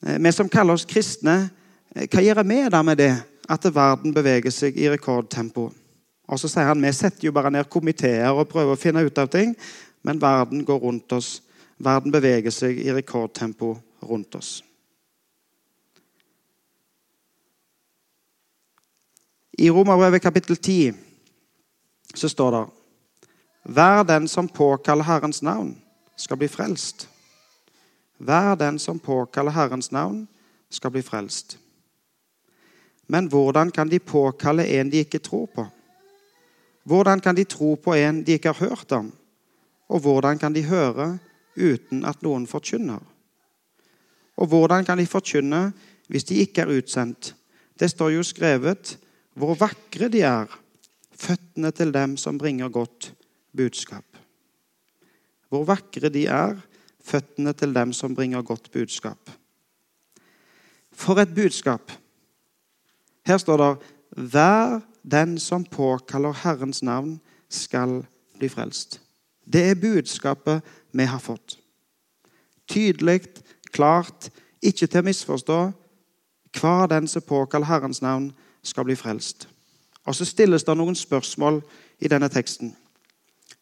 eh, 0.05 0.17
Vi 0.23 0.31
som 0.31 0.49
kaller 0.49 0.77
oss 0.77 0.87
kristne, 0.87 1.49
eh, 1.95 2.07
hva 2.07 2.23
gjør 2.23 2.43
vi 2.47 2.59
da 2.71 2.83
med 2.83 2.97
det? 2.97 3.13
At 3.51 3.65
verden 3.75 4.13
beveger 4.15 4.51
seg 4.55 4.77
i 4.79 4.87
rekordtempo. 4.89 5.67
Og 6.27 6.39
så 6.39 6.47
sier 6.47 6.69
han 6.69 6.81
vi 6.81 6.91
setter 6.95 7.27
jo 7.27 7.35
bare 7.35 7.51
ned 7.51 7.67
komiteer 7.69 8.31
og 8.31 8.47
prøver 8.51 8.75
å 8.75 8.79
finne 8.79 9.03
ut 9.03 9.17
av 9.19 9.27
ting, 9.31 9.51
men 10.03 10.21
verden 10.21 10.63
går 10.63 10.79
rundt 10.79 11.11
oss. 11.11 11.41
Verden 11.83 12.13
beveger 12.13 12.53
seg 12.53 12.79
i 12.79 12.93
rekordtempo 12.95 13.75
rundt 14.07 14.35
oss. 14.39 14.61
I 19.59 19.69
Romerbrevet 19.69 20.23
kapittel 20.23 20.57
10 20.57 20.93
så 22.15 22.29
står 22.29 22.55
det 22.55 22.63
Vær 23.75 24.03
den 24.03 24.27
som 24.27 24.47
påkaller 24.47 25.05
Herrens 25.07 25.41
navn, 25.41 25.75
skal 26.17 26.37
bli 26.37 26.49
frelst. 26.51 27.07
Hver 28.23 28.55
den 28.55 28.79
som 28.79 28.99
påkaller 28.99 29.51
Herrens 29.51 29.91
navn, 29.91 30.27
skal 30.69 30.91
bli 30.91 31.01
frelst. 31.03 31.57
Men 33.07 33.27
hvordan 33.29 33.71
kan 33.71 33.89
de 33.89 33.99
påkalle 33.99 34.65
en 34.79 34.89
de 34.89 35.03
ikke 35.03 35.19
tror 35.19 35.47
på? 35.47 35.65
Hvordan 36.83 37.19
kan 37.19 37.35
de 37.35 37.43
tro 37.43 37.75
på 37.75 37.93
en 37.93 38.23
de 38.23 38.37
ikke 38.37 38.53
har 38.53 38.69
hørt 38.69 38.91
om? 38.91 39.11
Og 39.87 39.99
hvordan 39.99 40.39
kan 40.39 40.55
de 40.55 40.63
høre 40.63 41.17
uten 41.55 42.05
at 42.05 42.23
noen 42.23 42.47
forkynner? 42.47 43.03
Og 44.37 44.47
hvordan 44.49 44.85
kan 44.85 44.97
de 44.97 45.05
forkynne 45.05 45.71
hvis 46.07 46.25
de 46.29 46.41
ikke 46.41 46.63
er 46.63 46.73
utsendt? 46.79 47.35
Det 47.79 47.91
står 47.91 48.15
jo 48.15 48.23
skrevet 48.23 48.97
hvor 49.33 49.57
vakre 49.57 50.09
de 50.13 50.21
er, 50.25 50.47
føttene 51.11 51.71
til 51.71 51.93
dem 51.93 52.17
som 52.17 52.37
bringer 52.37 52.69
godt 52.69 53.13
budskap. 53.55 54.05
Hvor 55.49 55.65
vakre 55.65 56.09
de 56.09 56.25
er, 56.25 56.57
føttene 57.03 57.53
til 57.53 57.75
dem 57.75 57.93
som 57.93 58.15
bringer 58.15 58.41
godt 58.41 58.71
budskap. 58.71 59.29
For 60.91 61.19
et 61.19 61.35
budskap! 61.35 61.91
Her 63.25 63.37
står 63.37 63.57
det 63.57 63.77
Hver 64.31 64.81
den 65.11 65.39
som 65.39 65.65
påkaller 65.65 66.33
Herrens 66.43 66.83
navn, 66.83 67.21
skal 67.49 68.05
bli 68.37 68.49
frelst. 68.49 69.01
Det 69.53 69.69
er 69.69 69.75
budskapet 69.75 70.61
vi 70.91 71.03
har 71.03 71.19
fått. 71.19 71.59
Tydelig, 72.67 73.21
klart, 73.71 74.29
ikke 74.61 74.87
til 74.87 75.03
å 75.03 75.07
misforstå. 75.07 75.59
Hver 76.59 76.87
den 76.87 77.07
som 77.07 77.21
påkaller 77.21 77.67
Herrens 77.67 78.01
navn, 78.01 78.31
skal 78.63 78.87
bli 78.87 78.95
frelst. 78.95 79.47
Og 80.05 80.15
så 80.15 80.25
stilles 80.25 80.63
det 80.63 80.75
noen 80.77 80.95
spørsmål 80.95 81.61
i 81.99 82.07
denne 82.11 82.29
teksten. 82.31 82.73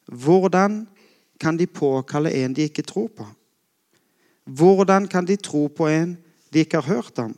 Hvordan 0.05 0.85
kan 1.41 1.57
de 1.57 1.65
påkalle 1.67 2.33
en 2.43 2.53
de 2.53 2.67
ikke 2.69 2.85
tror 2.85 3.09
på? 3.17 3.25
Hvordan 4.45 5.07
kan 5.07 5.25
de 5.25 5.35
tro 5.35 5.67
på 5.67 5.87
en 5.87 6.17
de 6.53 6.59
ikke 6.59 6.81
har 6.81 6.93
hørt 6.93 7.19
om? 7.19 7.33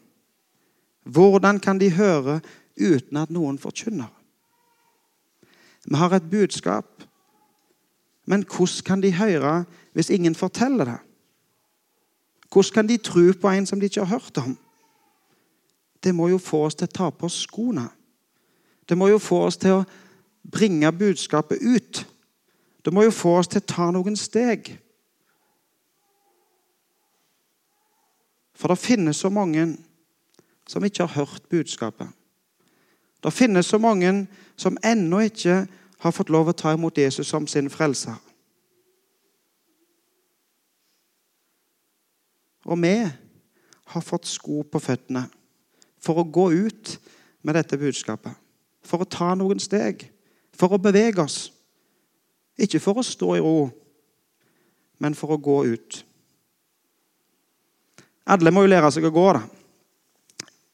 Hvordan 1.04 1.60
kan 1.60 1.80
de 1.80 1.92
høre 1.92 2.42
uten 2.80 3.18
at 3.18 3.32
noen 3.32 3.60
forkynner? 3.60 4.12
Vi 5.86 5.96
har 5.96 6.16
et 6.16 6.30
budskap, 6.32 7.04
men 8.26 8.46
hvordan 8.48 8.84
kan 8.86 9.02
de 9.04 9.14
høre 9.14 9.66
hvis 9.94 10.10
ingen 10.10 10.36
forteller 10.36 10.86
det? 10.86 11.00
Hvordan 12.52 12.74
kan 12.74 12.88
de 12.88 12.98
tro 12.98 13.32
på 13.42 13.50
en 13.50 13.66
som 13.66 13.80
de 13.80 13.86
ikke 13.86 14.06
har 14.06 14.20
hørt 14.20 14.38
om? 14.38 14.58
Det 16.04 16.16
må 16.16 16.28
jo 16.28 16.38
få 16.38 16.66
oss 16.66 16.76
til 16.76 16.88
å 16.88 16.96
ta 16.96 17.10
på 17.10 17.26
oss 17.26 17.44
skoene. 17.48 17.88
Det 18.90 18.98
må 18.98 19.08
jo 19.08 19.20
få 19.20 19.46
oss 19.48 19.58
til 19.58 19.80
å 19.80 19.86
bringe 20.52 20.92
budskapet 20.92 21.62
ut. 21.62 22.04
Det 22.86 22.94
må 22.94 23.04
jo 23.04 23.12
få 23.16 23.38
oss 23.40 23.48
til 23.48 23.64
å 23.64 23.70
ta 23.70 23.90
noen 23.96 24.18
steg. 24.20 24.74
For 28.60 28.72
det 28.72 28.80
finnes 28.80 29.20
så 29.20 29.32
mange 29.34 29.66
som 30.68 30.84
ikke 30.84 31.08
har 31.08 31.16
hørt 31.24 31.48
budskapet. 31.52 32.08
Det 33.24 33.34
finnes 33.34 33.66
så 33.66 33.80
mange 33.80 34.28
som 34.60 34.78
ennå 34.84 35.24
ikke 35.28 35.64
har 36.04 36.12
fått 36.12 36.32
lov 36.32 36.52
å 36.52 36.58
ta 36.58 36.74
imot 36.76 36.98
Jesus 37.00 37.28
som 37.32 37.48
sin 37.48 37.70
frelser. 37.72 38.16
Og 42.64 42.80
vi 42.80 42.96
har 43.94 44.04
fått 44.04 44.28
sko 44.28 44.64
på 44.64 44.80
føttene 44.80 45.26
for 46.04 46.20
å 46.20 46.28
gå 46.28 46.50
ut 46.52 46.96
med 47.44 47.56
dette 47.56 47.80
budskapet. 47.80 48.36
For 48.84 49.04
å 49.04 49.08
ta 49.08 49.32
noen 49.40 49.60
steg. 49.64 50.04
For 50.56 50.76
å 50.76 50.82
bevege 50.82 51.24
oss. 51.24 51.48
Ikke 52.60 52.82
for 52.82 53.02
å 53.02 53.06
stå 53.06 53.36
i 53.38 53.42
ro, 53.42 53.68
men 55.02 55.16
for 55.18 55.34
å 55.34 55.42
gå 55.42 55.58
ut. 55.74 56.04
Alle 58.30 58.54
må 58.54 58.64
jo 58.64 58.72
lære 58.72 58.92
seg 58.94 59.08
å 59.08 59.14
gå, 59.14 59.26
da. 59.36 59.42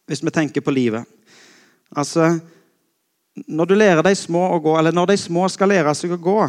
hvis 0.09 0.21
vi 0.25 0.33
tenker 0.33 0.65
på 0.65 0.73
livet. 0.73 1.05
Altså, 1.95 2.39
Når 3.47 3.65
du 3.65 3.75
lærer 3.77 4.03
de 4.03 4.11
små 4.17 4.41
å 4.51 4.59
gå, 4.59 4.73
eller 4.75 4.91
når 4.91 5.13
de 5.13 5.15
små 5.21 5.45
skal 5.47 5.69
lære 5.71 5.93
seg 5.95 6.11
å 6.11 6.17
gå, 6.19 6.39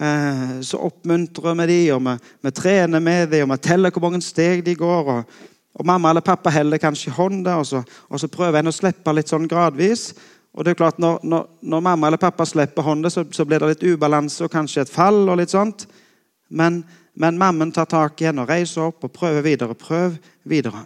eh, 0.00 0.54
så 0.64 0.78
oppmuntrer 0.86 1.58
vi 1.58 1.66
dem, 1.68 2.06
og 2.06 2.06
vi, 2.06 2.30
vi, 2.46 2.52
trener 2.56 3.00
med 3.00 3.28
dem, 3.28 3.50
og 3.50 3.58
vi 3.58 3.66
teller 3.66 3.92
hvor 3.92 4.06
mange 4.06 4.22
steg 4.24 4.64
de 4.64 4.74
går. 4.78 5.10
og, 5.12 5.34
og 5.74 5.86
Mamma 5.86 6.10
eller 6.10 6.24
pappa 6.24 6.50
heller 6.50 6.80
kanskje 6.80 7.12
hånda, 7.12 7.58
og 7.60 7.66
så, 7.66 7.82
og 8.08 8.22
så 8.22 8.30
prøver 8.32 8.62
en 8.62 8.72
å 8.72 8.74
slippe 8.74 9.12
litt 9.12 9.28
sånn 9.28 9.50
gradvis. 9.50 10.14
Og 10.52 10.64
det 10.64 10.70
er 10.70 10.80
klart, 10.80 10.98
Når, 10.98 11.20
når, 11.22 11.48
når 11.60 11.80
mamma 11.80 12.06
eller 12.06 12.18
pappa 12.18 12.44
slipper 12.44 12.82
hånda, 12.82 13.10
så, 13.10 13.24
så, 13.32 13.44
blir 13.44 13.58
det 13.58 13.68
litt 13.68 13.94
ubalanse 13.94 14.44
og 14.44 14.50
kanskje 14.50 14.82
et 14.82 14.92
fall. 14.92 15.28
og 15.28 15.36
litt 15.36 15.50
sånt. 15.50 15.86
Men, 16.48 16.84
men 17.14 17.38
mammen 17.38 17.72
tar 17.72 17.86
tak 17.86 18.20
igjen 18.20 18.38
og 18.38 18.48
reiser 18.48 18.88
opp 18.88 19.04
og 19.04 19.12
prøver 19.12 19.42
videre. 19.42 19.74
Prøv 19.74 20.16
videre. 20.44 20.84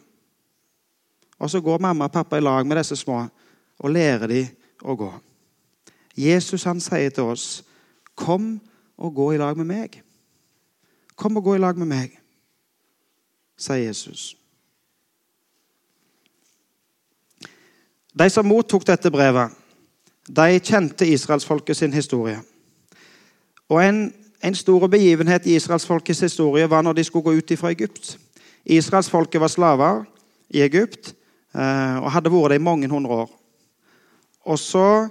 Og 1.39 1.51
så 1.51 1.61
går 1.61 1.79
mamma 1.79 2.07
og 2.07 2.13
pappa 2.13 2.39
i 2.39 2.45
lag 2.45 2.67
med 2.67 2.77
disse 2.77 2.97
små 2.97 3.25
og 3.83 3.91
lærer 3.91 4.29
de 4.31 4.43
å 4.83 4.95
gå. 4.99 5.11
Jesus 6.19 6.65
han 6.69 6.81
sier 6.81 7.11
til 7.11 7.25
oss, 7.25 7.65
'Kom 8.15 8.61
og 8.99 9.15
gå 9.15 9.33
i 9.33 9.39
lag 9.39 9.57
med 9.57 9.67
meg'. 9.67 10.03
Kom 11.17 11.37
og 11.37 11.45
gå 11.45 11.55
i 11.55 11.59
lag 11.59 11.77
med 11.79 11.89
meg, 11.89 12.19
sier 13.57 13.87
Jesus. 13.87 14.37
De 18.13 18.29
som 18.31 18.47
mottok 18.47 18.85
dette 18.87 19.11
brevet, 19.11 19.53
de 20.29 20.59
kjente 20.61 21.07
israelsfolket 21.09 21.77
sin 21.77 21.93
historie. 21.93 22.39
Og 23.73 23.81
en, 23.81 24.13
en 24.45 24.55
stor 24.55 24.87
begivenhet 24.87 25.47
i 25.47 25.57
israelsfolkets 25.57 26.21
historie 26.21 26.69
var 26.71 26.83
når 26.83 26.99
de 26.99 27.05
skulle 27.05 27.25
gå 27.25 27.33
ut 27.41 27.59
fra 27.59 27.71
Egypt. 27.73 28.19
Israelsfolket 28.65 29.41
var 29.41 29.49
slaver 29.49 30.05
i 30.51 30.61
Egypt 30.63 31.15
eh, 31.55 31.97
og 32.03 32.13
hadde 32.13 32.33
vært 32.33 32.53
det 32.53 32.61
i 32.61 32.65
mange 32.69 32.89
hundre 32.89 33.25
år. 33.25 33.33
Og 34.45 34.59
så 34.59 35.09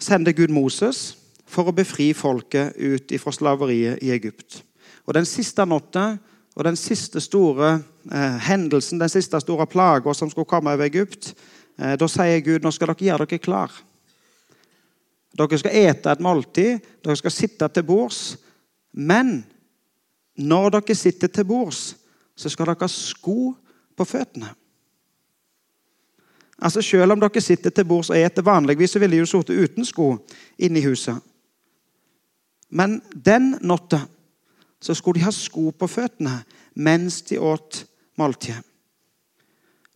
sendte 0.00 0.34
Gud 0.34 0.50
Moses 0.50 1.12
for 1.46 1.68
å 1.68 1.76
befri 1.76 2.10
folket 2.16 2.76
ut 2.76 3.14
fra 3.22 3.32
slaveriet 3.32 4.02
i 4.02 4.10
Egypt. 4.10 4.62
Og 5.06 5.14
Den 5.14 5.26
siste 5.28 5.64
natta 5.66 6.16
og 6.56 6.64
den 6.64 6.76
siste 6.76 7.20
store 7.20 7.78
eh, 8.12 8.38
hendelsen, 8.48 9.00
den 9.00 9.08
siste 9.08 9.40
store 9.40 9.66
plaga 9.66 10.12
som 10.14 10.30
skulle 10.30 10.48
komme 10.48 10.72
over 10.74 10.84
Egypt, 10.84 11.32
da 11.76 12.08
sier 12.08 12.42
Gud 12.44 12.64
nå 12.64 12.70
skal 12.74 12.92
dere 12.92 13.08
gjøre 13.08 13.26
dere 13.26 13.42
klar. 13.42 13.72
Dere 15.38 15.58
skal 15.58 15.76
ete 15.76 16.12
et 16.12 16.22
måltid, 16.22 16.88
dere 17.04 17.16
skal 17.16 17.32
sitte 17.32 17.68
til 17.72 17.86
bords. 17.88 18.22
Men 18.92 19.40
når 20.36 20.76
dere 20.76 20.96
sitter 20.96 21.32
til 21.32 21.48
bords, 21.48 21.94
så 22.36 22.52
skal 22.52 22.68
dere 22.68 22.84
ha 22.84 22.90
sko 22.90 23.54
på 23.96 24.04
føttene. 24.04 24.52
Altså 26.62 26.82
Selv 26.82 27.12
om 27.12 27.20
dere 27.20 27.40
sitter 27.40 27.70
til 27.70 27.84
bords 27.84 28.10
og 28.10 28.18
eter 28.18 28.42
vanligvis, 28.42 28.90
så 28.90 28.98
ville 28.98 29.16
de 29.16 29.24
jo 29.24 29.26
sittet 29.26 29.58
uten 29.58 29.84
sko 29.84 30.14
inne 30.58 30.78
i 30.78 30.84
huset. 30.86 31.16
Men 32.70 33.00
den 33.12 33.56
natta 33.60 34.00
så 34.80 34.94
skulle 34.94 35.20
de 35.20 35.24
ha 35.24 35.30
sko 35.30 35.70
på 35.70 35.86
føttene 35.86 36.42
mens 36.74 37.22
de 37.22 37.38
åt 37.40 37.84
måltidet. 38.18 38.64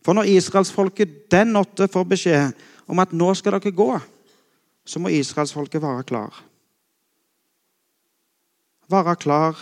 For 0.07 0.15
når 0.15 0.29
israelsfolket 0.31 1.25
den 1.31 1.51
natta 1.51 1.89
får 1.91 2.05
beskjed 2.07 2.67
om 2.87 2.99
at 3.03 3.11
nå 3.11 3.33
skal 3.35 3.57
dere 3.57 3.75
gå 3.75 3.89
så 4.87 5.01
må 5.03 5.11
israelsfolket 5.11 5.83
være 5.83 6.05
klar. 6.07 6.43
Være 8.87 9.15
klar 9.19 9.59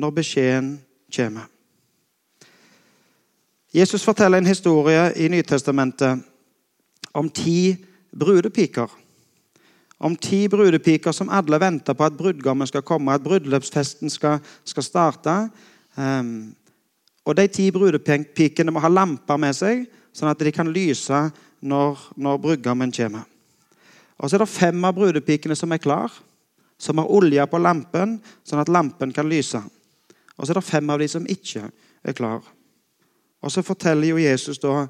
når 0.00 0.14
beskjeden 0.16 0.70
kommer. 1.12 1.48
Jesus 3.72 4.04
forteller 4.04 4.38
en 4.38 4.48
historie 4.48 5.12
i 5.16 5.28
Nytestamentet 5.28 6.24
om 7.12 7.28
ti 7.28 7.76
brudepiker. 8.18 8.88
Om 10.00 10.16
ti 10.16 10.48
brudepiker 10.48 11.12
som 11.12 11.30
alle 11.32 11.60
venter 11.60 11.92
på 11.92 12.04
at 12.04 12.16
brudgommen 12.16 12.66
skal 12.66 12.82
komme, 12.82 13.12
at 13.12 13.24
bryllupsfesten 13.24 14.10
skal, 14.10 14.40
skal 14.64 14.82
starte. 14.82 15.36
Um, 15.96 16.54
og 17.22 17.36
De 17.38 17.46
ti 17.46 17.70
brudepikene 17.70 18.72
må 18.74 18.82
ha 18.82 18.90
lamper 18.90 19.38
med 19.38 19.54
seg, 19.54 19.84
sånn 20.12 20.30
at 20.32 20.40
de 20.42 20.52
kan 20.54 20.70
lyse 20.72 21.18
når, 21.62 22.00
når 22.18 22.40
brudgommen 22.42 22.92
kommer. 22.92 23.28
Og 24.18 24.30
så 24.30 24.36
er 24.36 24.44
det 24.44 24.50
fem 24.50 24.84
av 24.84 24.94
brudepikene 24.96 25.56
som 25.58 25.72
er 25.74 25.82
klar, 25.82 26.10
som 26.78 26.98
har 26.98 27.10
olje 27.14 27.44
på 27.46 27.60
lampen, 27.62 28.16
sånn 28.42 28.62
at 28.62 28.70
lampen 28.70 29.14
kan 29.14 29.28
lyse. 29.30 29.60
Og 30.36 30.44
så 30.44 30.52
er 30.52 30.58
det 30.58 30.66
fem 30.66 30.90
av 30.90 30.98
de 30.98 31.08
som 31.10 31.26
ikke 31.30 31.68
er 32.02 32.16
klar. 32.18 32.42
Og 33.42 33.50
så 33.50 33.62
forteller 33.66 34.12
jo 34.12 34.22
Jesus 34.22 34.60
da 34.62 34.86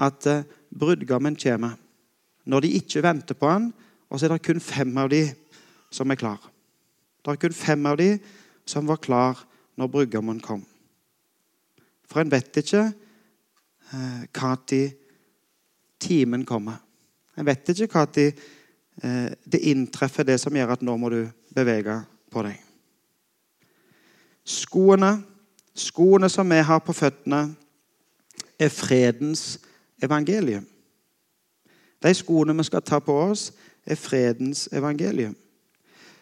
at 0.00 0.26
eh, 0.28 0.44
brudgommen 0.72 1.36
kommer 1.36 1.76
når 2.48 2.64
de 2.64 2.72
ikke 2.80 3.02
venter 3.04 3.36
på 3.36 3.48
han, 3.48 3.68
og 4.08 4.18
så 4.18 4.26
er 4.26 4.34
det 4.34 4.44
kun 4.44 4.62
fem 4.64 4.96
av 4.98 5.10
de 5.12 5.22
som 5.92 6.10
er 6.10 6.18
klar. 6.18 6.40
Det 7.20 7.34
er 7.34 7.40
kun 7.44 7.54
fem 7.54 7.84
av 7.86 7.98
de 8.00 8.14
som 8.68 8.88
var 8.88 9.00
klar 9.02 9.38
når 9.78 9.92
brudgommen 9.92 10.40
kom. 10.42 10.64
For 12.10 12.22
en 12.22 12.30
vet 12.32 12.62
ikke 12.62 12.84
eh, 13.94 14.22
timen 16.00 16.44
kommer. 16.44 16.80
En 17.38 17.46
vet 17.46 17.68
ikke 17.70 17.90
når 17.94 18.32
Eh, 19.02 19.32
det 19.52 19.60
inntreffer 19.60 20.22
det 20.22 20.36
som 20.40 20.56
gjør 20.56 20.74
at 20.74 20.82
nå 20.84 20.96
må 21.00 21.08
du 21.08 21.22
bevege 21.56 21.94
på 22.32 22.42
deg. 22.44 22.58
Skoene, 24.44 25.14
skoene 25.74 26.28
som 26.28 26.50
vi 26.50 26.58
har 26.66 26.82
på 26.84 26.92
føttene, 26.92 27.54
er 28.60 28.68
fredens 28.68 29.56
evangelium. 30.02 30.66
De 32.02 32.12
skoene 32.14 32.56
vi 32.58 32.66
skal 32.68 32.84
ta 32.84 32.98
på 33.00 33.14
oss, 33.22 33.50
er 33.86 33.96
fredens 33.96 34.68
evangelium. 34.72 35.36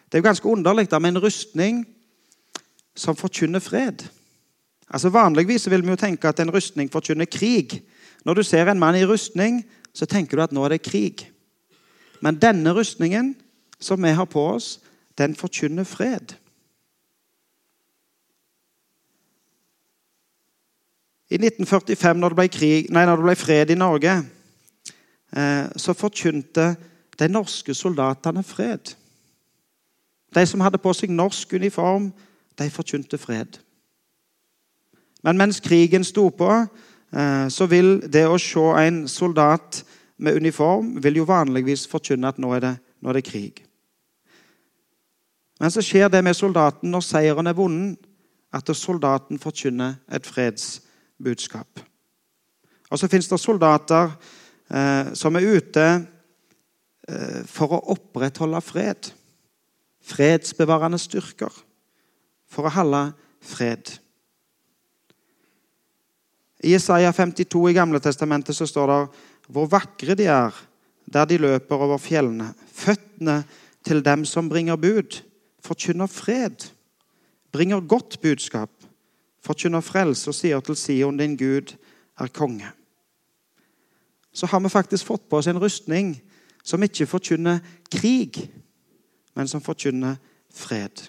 Det 0.07 0.17
er 0.17 0.23
jo 0.23 0.29
ganske 0.29 0.47
underlig 0.49 0.87
da, 0.91 0.99
med 0.99 1.17
en 1.17 1.23
rustning 1.23 1.83
som 2.95 3.15
forkynner 3.15 3.59
fred. 3.59 4.07
Altså 4.89 5.09
Vanligvis 5.13 5.69
vil 5.69 5.83
vi 5.85 5.93
jo 5.93 5.99
tenke 5.99 6.29
at 6.29 6.39
en 6.39 6.51
rustning 6.53 6.89
forkynner 6.91 7.29
krig. 7.29 7.81
Når 8.25 8.33
du 8.33 8.43
ser 8.43 8.67
en 8.67 8.79
mann 8.79 8.97
i 8.97 9.05
rustning, 9.05 9.61
så 9.93 10.05
tenker 10.05 10.37
du 10.37 10.43
at 10.43 10.53
nå 10.55 10.63
er 10.65 10.75
det 10.75 10.85
krig. 10.85 11.27
Men 12.21 12.39
denne 12.41 12.73
rustningen 12.75 13.35
som 13.79 14.03
vi 14.03 14.11
har 14.11 14.25
på 14.25 14.43
oss, 14.55 14.79
den 15.17 15.35
forkynner 15.35 15.83
fred. 15.83 16.35
I 21.29 21.37
1945, 21.37 22.17
når 22.17 22.29
det 22.29 22.35
ble, 22.39 22.47
krig, 22.49 22.89
nei, 22.89 23.05
når 23.05 23.19
det 23.19 23.27
ble 23.27 23.35
fred 23.37 23.69
i 23.69 23.77
Norge, 23.77 24.15
eh, 25.37 25.65
så 25.77 25.93
forkynte 25.93 26.71
de 27.19 27.27
norske 27.29 27.75
soldatene 27.77 28.41
fred. 28.43 28.95
De 30.33 30.45
som 30.49 30.61
hadde 30.65 30.81
på 30.81 30.93
seg 30.97 31.13
norsk 31.13 31.53
uniform, 31.53 32.09
de 32.57 32.69
forkynte 32.73 33.19
fred. 33.21 33.59
Men 35.23 35.37
mens 35.37 35.59
krigen 35.59 36.03
sto 36.03 36.29
på, 36.29 36.51
eh, 37.13 37.47
så 37.49 37.65
vil 37.65 37.99
det 38.01 38.27
å 38.27 38.39
se 38.39 38.65
en 38.85 39.07
soldat 39.07 39.83
med 40.19 40.35
uniform 40.35 41.03
vil 41.03 41.21
jo 41.21 41.27
vanligvis 41.27 41.87
forkynne 41.87 42.27
at 42.27 42.39
nå 42.39 42.51
er 42.55 42.63
det, 42.63 42.75
nå 43.01 43.09
er 43.09 43.19
det 43.19 43.27
krig. 43.27 43.63
Men 45.59 45.71
så 45.71 45.83
skjer 45.83 46.09
det 46.11 46.23
med 46.23 46.35
soldaten 46.35 46.91
når 46.91 47.03
seieren 47.03 47.47
er 47.47 47.55
vunnet, 47.57 47.99
at 48.53 48.71
soldaten 48.73 49.37
forkynner 49.39 49.99
et 50.11 50.25
fredsbudskap. 50.25 51.83
Og 52.89 52.97
så 52.99 53.07
fins 53.07 53.27
det 53.29 53.37
soldater 53.39 54.09
eh, 54.73 55.11
som 55.13 55.35
er 55.37 55.45
ute 55.45 55.85
eh, 55.85 57.41
for 57.45 57.75
å 57.77 57.83
opprettholde 57.93 58.61
fred. 58.65 59.11
Fredsbevarende 60.01 60.97
styrker. 60.97 61.53
For 62.49 62.65
å 62.65 62.73
holde 62.73 63.03
fred. 63.45 63.93
I 66.63 66.75
Isaiah 66.75 67.13
52 67.13 67.69
i 67.69 67.73
Gamle 67.73 67.99
Testamentet 68.03 68.55
så 68.55 68.67
står 68.67 68.91
det 68.91 68.99
hvor 69.49 69.69
vakre 69.71 70.15
de 70.15 70.27
er 70.29 70.55
der 71.09 71.25
de 71.25 71.37
løper 71.37 71.75
over 71.75 71.97
fjellene. 71.97 72.51
Føttene 72.73 73.43
til 73.85 74.03
dem 74.05 74.25
som 74.25 74.49
bringer 74.49 74.75
bud, 74.75 75.21
forkynner 75.63 76.07
fred. 76.07 76.69
Bringer 77.51 77.79
godt 77.79 78.19
budskap, 78.21 78.69
forkynner 79.41 79.81
frelse 79.81 80.29
og 80.29 80.37
sier 80.37 80.61
til 80.61 80.77
Sion, 80.77 81.17
din 81.17 81.37
Gud 81.37 81.73
er 82.19 82.27
konge. 82.27 82.67
Så 84.33 84.45
har 84.45 84.59
vi 84.59 84.69
faktisk 84.69 85.05
fått 85.05 85.29
på 85.29 85.39
oss 85.39 85.47
en 85.49 85.59
rustning 85.59 86.13
som 86.63 86.83
ikke 86.83 87.07
forkynner 87.09 87.63
krig, 87.91 88.37
men 89.33 89.47
som 89.47 89.63
forkynner 89.63 90.19
fred. 90.53 91.07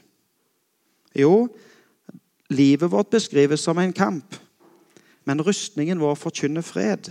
Jo, 1.15 1.51
livet 2.49 2.91
vårt 2.91 3.11
beskrives 3.11 3.61
som 3.61 3.79
en 3.79 3.93
kamp, 3.93 4.39
men 5.25 5.43
rustningen 5.45 6.01
vår 6.01 6.15
forkynner 6.19 6.65
fred. 6.65 7.11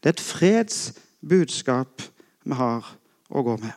Det 0.00 0.10
er 0.10 0.16
et 0.16 0.20
fredsbudskap 0.20 2.02
vi 2.44 2.58
har 2.58 2.86
å 3.30 3.42
gå 3.44 3.56
med. 3.62 3.72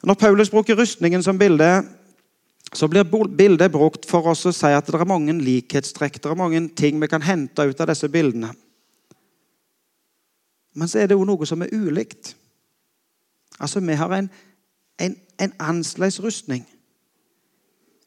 Når 0.00 0.16
Paulus 0.16 0.50
bruker 0.50 0.78
rustningen 0.80 1.22
som 1.22 1.38
bilde, 1.38 1.82
så 2.72 2.88
blir 2.88 3.04
bildet 3.36 3.72
brukt 3.72 4.06
for 4.08 4.30
oss 4.30 4.46
å 4.46 4.52
si 4.54 4.70
at 4.72 4.86
det 4.86 4.96
er 4.96 5.08
mange 5.08 5.34
likhetstrekk, 5.36 6.20
det 6.22 6.30
er 6.30 6.38
mange 6.38 6.62
ting 6.76 7.00
vi 7.02 7.08
kan 7.10 7.22
hente 7.22 7.66
ut 7.66 7.80
av 7.80 7.90
disse 7.90 8.08
bildene. 8.08 8.52
Men 10.74 10.88
så 10.88 11.00
er 11.00 11.10
det 11.10 11.18
jo 11.18 11.26
noe 11.26 11.46
som 11.48 11.62
er 11.62 11.74
ulikt. 11.74 12.36
Altså, 13.58 13.80
Vi 13.80 13.92
har 13.92 14.12
en, 14.14 14.30
en, 14.98 15.16
en 15.38 15.52
annerledes 15.58 16.20
rustning. 16.22 16.64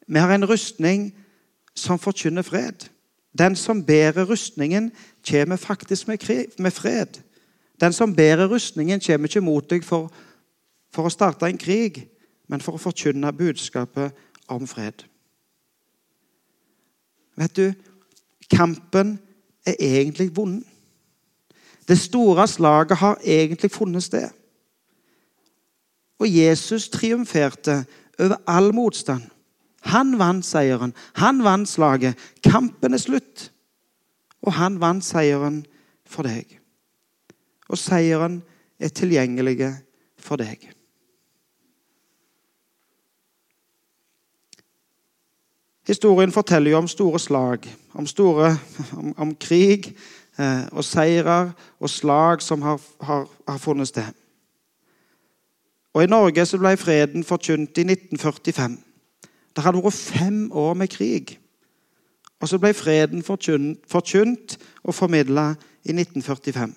Vi 0.08 0.18
har 0.18 0.32
en 0.32 0.48
rustning 0.48 1.12
som 1.74 1.98
forkynner 1.98 2.42
fred. 2.42 2.88
Den 3.38 3.56
som 3.56 3.84
bærer 3.84 4.24
rustningen, 4.24 4.92
kommer 5.30 5.56
faktisk 5.56 6.08
med 6.08 6.70
fred. 6.70 7.20
Den 7.80 7.92
som 7.92 8.16
bærer 8.16 8.46
rustningen, 8.48 9.00
kommer 9.00 9.28
ikke 9.28 9.40
mot 9.40 9.70
deg 9.70 9.84
for, 9.84 10.12
for 10.94 11.08
å 11.08 11.12
starte 11.12 11.46
en 11.46 11.58
krig, 11.58 12.04
men 12.48 12.60
for 12.60 12.76
å 12.76 12.82
forkynne 12.82 13.32
budskapet 13.32 14.14
om 14.48 14.66
fred. 14.66 15.04
Vet 17.36 17.56
du, 17.56 17.72
kampen 18.50 19.18
er 19.66 19.74
egentlig 19.80 20.30
vond. 20.36 20.62
Det 21.88 21.98
store 21.98 22.46
slaget 22.48 22.96
har 22.96 23.18
egentlig 23.24 23.70
funnet 23.70 24.02
sted. 24.02 24.28
Og 26.18 26.30
Jesus 26.30 26.88
triumferte 26.88 27.84
over 28.18 28.36
all 28.46 28.74
motstand. 28.74 29.22
Han 29.90 30.18
vant 30.18 30.46
seieren. 30.46 30.94
Han 31.20 31.42
vant 31.44 31.68
slaget. 31.68 32.18
Kampen 32.44 32.94
er 32.94 33.02
slutt. 33.02 33.50
Og 34.44 34.52
han 34.52 34.80
vant 34.80 35.04
seieren 35.04 35.62
for 36.08 36.26
deg. 36.26 36.58
Og 37.68 37.80
seieren 37.80 38.42
er 38.80 38.92
tilgjengelig 38.92 39.72
for 40.20 40.40
deg. 40.40 40.70
Historien 45.84 46.32
forteller 46.32 46.70
jo 46.70 46.78
om 46.80 46.88
store 46.88 47.18
slag, 47.20 47.66
om, 47.92 48.06
store, 48.06 48.54
om, 48.96 49.12
om 49.20 49.34
krig 49.36 49.90
eh, 50.38 50.64
og 50.72 50.84
seirer 50.84 51.50
og 51.76 51.90
slag 51.92 52.42
som 52.42 52.62
har, 52.64 52.80
har, 53.00 53.26
har, 53.48 53.58
funnet 53.60 53.88
sted. 53.88 54.08
Og 55.92 56.02
I 56.02 56.08
Norge 56.08 56.46
ble 56.58 56.72
freden 56.80 57.24
forkynt 57.24 57.78
i 57.78 57.84
1945. 57.84 58.78
Det 59.54 59.62
hadde 59.62 59.82
vært 59.82 59.94
fem 59.94 60.38
år 60.52 60.74
med 60.74 60.90
krig. 60.90 61.36
Og 62.42 62.50
så 62.50 62.58
ble 62.58 62.74
freden 62.74 63.22
forkynt 63.22 64.56
og 64.82 64.94
formidla 64.94 65.52
i 65.84 65.94
1945. 65.94 66.74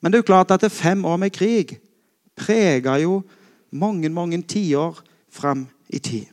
Men 0.00 0.12
det 0.12 0.18
er 0.18 0.22
jo 0.22 0.30
klart 0.30 0.52
at 0.54 0.62
det 0.62 0.72
fem 0.72 1.04
år 1.04 1.16
med 1.16 1.32
krig 1.34 1.78
prega 2.36 2.98
jo 3.02 3.22
mange, 3.70 4.08
mange 4.08 4.42
tiår 4.42 5.00
fram 5.30 5.66
i 5.88 5.98
tid. 5.98 6.26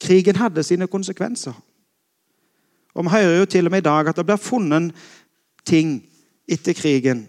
Krigen 0.00 0.36
hadde 0.36 0.62
sine 0.62 0.86
konsekvenser. 0.86 1.52
Og 2.94 3.04
Vi 3.04 3.10
hører 3.10 3.38
jo 3.38 3.44
til 3.44 3.66
og 3.66 3.70
med 3.70 3.78
i 3.78 3.88
dag 3.88 4.08
at 4.08 4.16
det 4.16 4.26
blir 4.26 4.36
funnet 4.36 4.92
ting 5.64 6.02
etter 6.48 6.72
krigen 6.72 7.28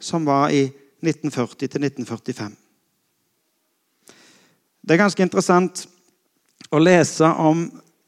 som 0.00 0.26
var 0.26 0.48
i 0.48 0.64
1940 1.02 1.68
til 1.68 1.84
1945. 1.84 2.56
Det 4.82 4.94
er 4.94 5.02
ganske 5.02 5.22
interessant 5.22 5.88
å 6.70 6.80
lese 6.82 7.26
om, 7.26 7.66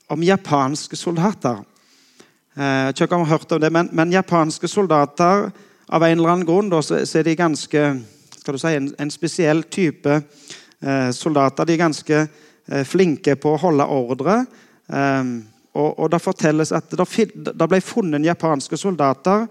om 0.08 0.22
japanske 0.24 0.96
soldater. 0.96 1.62
Jeg 2.58 2.86
vet 2.88 3.00
ikke 3.04 3.14
om 3.14 3.22
jeg 3.22 3.30
har 3.30 3.38
hørt 3.38 3.52
om 3.54 3.60
det, 3.62 3.70
men, 3.70 3.90
men, 3.94 4.12
japanske 4.12 4.68
soldater 4.68 5.50
av 5.88 6.04
en 6.04 6.18
eller 6.18 6.32
annen 6.32 6.46
grunn 6.48 6.70
da, 6.72 6.80
så, 6.82 6.98
så, 7.06 7.20
er 7.20 7.28
de 7.28 7.36
ganske 7.38 7.82
skal 8.38 8.56
du 8.56 8.58
si, 8.58 8.72
en, 8.74 8.88
en 8.98 9.12
spesiell 9.12 9.62
type 9.70 10.10
eh, 10.10 11.10
soldater. 11.14 11.68
De 11.68 11.76
er 11.76 11.82
ganske 11.84 12.18
eh, 12.18 12.84
flinke 12.88 13.36
på 13.38 13.54
å 13.54 13.62
holde 13.62 13.86
ordre. 13.92 14.40
Eh, 14.90 15.22
og, 15.78 15.90
og, 15.92 16.06
Det 16.10 16.22
fortelles 16.24 16.72
at 16.74 16.90
det 16.90 17.68
ble 17.68 17.80
funnet 17.84 18.26
japanske 18.26 18.78
soldater 18.80 19.46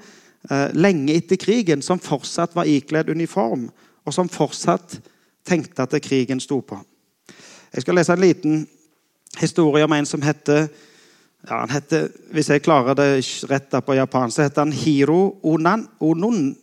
eh, 0.49 0.67
lenge 0.75 1.15
etter 1.15 1.39
krigen 1.39 1.83
som 1.85 2.01
fortsatt 2.01 2.57
var 2.57 2.67
ikledd 2.67 3.13
uniform, 3.13 3.69
og 4.03 4.15
som 4.15 4.31
fortsatt 4.31 4.99
tenkte 5.47 5.85
at 5.85 5.95
krigen 6.03 6.41
sto 6.43 6.59
på. 6.59 6.79
Jeg 7.71 7.85
skal 7.85 7.99
lese 7.99 8.15
en 8.15 8.23
liten 8.23 8.65
historie 9.39 9.85
om 9.85 9.93
en 9.93 10.05
som 10.05 10.21
heter 10.21 10.67
ja, 11.47 11.59
han 11.59 11.69
heter, 11.69 12.09
Hvis 12.31 12.49
jeg 12.49 12.63
klarer 12.65 12.95
det 12.97 13.21
rett 13.49 13.75
på 13.85 13.95
japansk, 13.95 14.35
så 14.35 14.43
heter 14.47 14.65
han 14.65 14.71
Hiro 14.71 15.37
Onan, 15.43 15.87
Onon, 15.99 16.55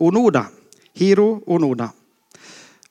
Onoda. 0.00 0.46
Hiro 0.94 1.42
Onoda. 1.46 1.88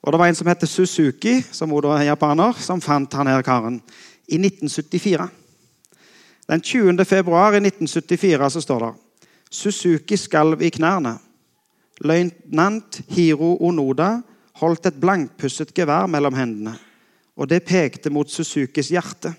Og 0.02 0.12
Det 0.12 0.18
var 0.18 0.26
en 0.26 0.34
som 0.34 0.46
heter 0.46 0.66
Suzuki, 0.66 1.42
som 1.52 1.72
er 1.72 2.04
japaner, 2.06 2.52
som 2.52 2.80
fant 2.80 3.12
han 3.12 3.26
her 3.26 3.42
karen 3.42 3.82
i 4.28 4.38
1974. 4.38 5.28
Den 6.48 6.60
20. 6.60 7.04
februar 7.04 7.52
i 7.52 7.56
1974 7.56 8.50
så 8.50 8.60
står 8.60 8.80
det 8.80 8.94
Suzuki 9.50 10.16
skalv 10.16 10.62
i 10.62 10.70
knærne. 10.70 11.18
Løytnant 12.00 13.00
Hiro 13.08 13.56
Onoda 13.60 14.20
holdt 14.60 14.86
et 14.86 15.00
blankpusset 15.00 15.74
gevær 15.74 16.06
mellom 16.06 16.34
hendene 16.34 16.76
og 17.36 17.48
det 17.50 17.64
pekte 17.68 18.10
mot 18.12 18.30
Suzukis 18.30 18.90
hjerte. 18.92 19.32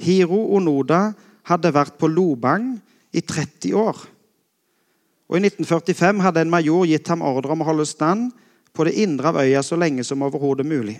Hiro 0.00 0.38
Onoda 0.56 1.10
hadde 1.48 1.72
vært 1.72 1.96
på 2.00 2.08
Lobang 2.10 2.74
i 3.12 3.22
30 3.22 3.76
år. 3.76 3.98
Og 5.26 5.38
I 5.38 5.42
1945 5.48 6.22
hadde 6.22 6.44
en 6.44 6.52
major 6.52 6.86
gitt 6.88 7.08
ham 7.10 7.24
ordre 7.26 7.54
om 7.54 7.64
å 7.64 7.68
holde 7.68 7.86
stand 7.88 8.30
på 8.76 8.86
det 8.86 8.96
indre 9.02 9.32
av 9.32 9.40
øya 9.42 9.62
så 9.64 9.78
lenge 9.78 10.04
som 10.04 10.22
overhodet 10.22 10.66
mulig. 10.68 10.98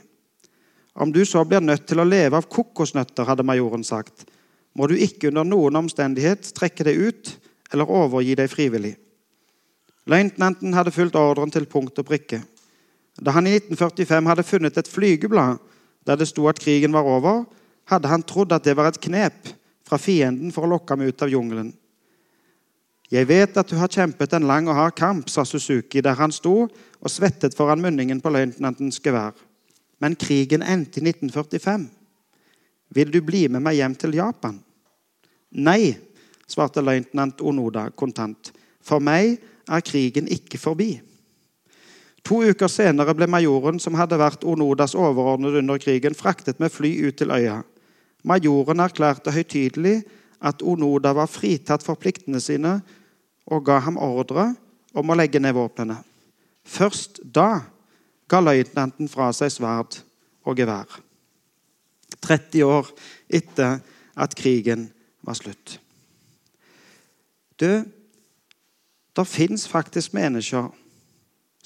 Om 0.96 1.12
du 1.12 1.24
så 1.28 1.44
blir 1.44 1.60
nødt 1.60 1.84
til 1.88 2.00
å 2.00 2.08
leve 2.08 2.38
av 2.38 2.48
kokosnøtter, 2.48 3.26
hadde 3.28 3.44
majoren 3.44 3.84
sagt, 3.84 4.24
må 4.76 4.88
du 4.88 4.96
ikke 4.96 5.28
under 5.28 5.44
noen 5.44 5.76
omstendighet 5.82 6.52
trekke 6.56 6.86
deg 6.88 7.00
ut 7.00 7.32
eller 7.72 7.90
overgi 7.92 8.36
deg 8.38 8.50
frivillig. 8.52 8.94
Løytnanten 10.06 10.74
hadde 10.76 10.94
fulgt 10.94 11.18
ordren 11.18 11.52
til 11.52 11.66
punkt 11.68 11.98
og 11.98 12.06
prikke. 12.08 12.40
Da 13.20 13.32
han 13.34 13.48
i 13.48 13.56
1945 13.56 14.28
hadde 14.30 14.46
funnet 14.46 14.78
et 14.78 14.90
flygeblad 14.90 15.58
der 16.06 16.18
det 16.18 16.28
sto 16.30 16.46
at 16.48 16.60
krigen 16.62 16.94
var 16.94 17.06
over, 17.06 17.44
hadde 17.90 18.10
han 18.10 18.24
trodd 18.26 18.54
at 18.54 18.64
det 18.64 18.76
var 18.76 18.90
et 18.90 19.00
knep 19.02 19.50
fra 19.86 19.98
fienden 19.98 20.52
for 20.54 20.66
å 20.66 20.70
lokke 20.74 20.94
ham 20.94 21.04
ut 21.06 21.22
av 21.22 21.30
jungelen. 21.30 21.72
Jeg 23.10 23.28
vet 23.28 23.54
at 23.54 23.68
du 23.70 23.76
har 23.78 23.90
kjempet 23.92 24.32
en 24.34 24.48
lang 24.48 24.66
og 24.66 24.74
hard 24.74 24.96
kamp, 24.98 25.28
sa 25.30 25.44
Suzuki 25.46 26.02
der 26.02 26.18
han 26.18 26.34
sto 26.34 26.64
og 26.66 27.12
svettet 27.12 27.54
foran 27.54 27.82
munningen 27.82 28.20
på 28.22 28.32
løytnantens 28.34 28.98
gevær. 29.02 29.36
Men 30.02 30.18
krigen 30.18 30.64
endte 30.66 31.00
i 31.00 31.06
1945. 31.06 31.86
Vil 32.94 33.12
du 33.14 33.20
bli 33.22 33.46
med 33.48 33.62
meg 33.62 33.78
hjem 33.78 33.94
til 33.98 34.18
Japan? 34.18 34.58
Nei, 35.56 35.94
svarte 36.50 36.82
løytnant 36.82 37.40
Onoda 37.46 37.86
kontant. 37.94 38.50
For 38.82 39.02
meg 39.02 39.38
er 39.66 39.86
krigen 39.86 40.26
ikke 40.30 40.58
forbi. 40.58 40.96
To 42.26 42.40
uker 42.42 42.70
senere 42.70 43.14
ble 43.14 43.28
majoren, 43.30 43.78
som 43.78 43.94
hadde 43.94 44.18
vært 44.18 44.44
Onodas 44.46 44.96
overordnede 44.98 45.60
under 45.62 45.78
krigen, 45.78 46.16
fraktet 46.16 46.58
med 46.58 46.72
fly 46.74 46.90
ut 47.06 47.18
til 47.20 47.30
øya. 47.30 47.60
Majoren 48.26 48.82
erklærte 48.82 49.30
høytidelig 49.30 50.00
at 50.42 50.62
Onoda 50.66 51.12
var 51.14 51.30
fritatt 51.30 51.84
for 51.86 51.98
pliktene 52.00 52.40
sine, 52.42 52.80
og 53.46 53.62
ga 53.68 53.78
ham 53.84 53.98
ordre 54.02 54.48
om 54.96 55.12
å 55.12 55.16
legge 55.18 55.38
ned 55.38 55.54
våpnene. 55.54 56.00
Først 56.66 57.20
da 57.22 57.62
ga 58.26 58.40
løytnanten 58.42 59.06
fra 59.06 59.28
seg 59.36 59.52
sverd 59.54 60.00
og 60.42 60.58
gevær. 60.58 60.98
30 62.26 62.66
år 62.66 62.90
etter 63.38 63.78
at 64.18 64.34
krigen 64.34 64.88
var 65.22 65.38
slutt. 65.38 65.76
Du, 67.54 67.86
det 69.14 69.26
fins 69.30 69.68
faktisk 69.70 70.16
mennesker 70.16 70.72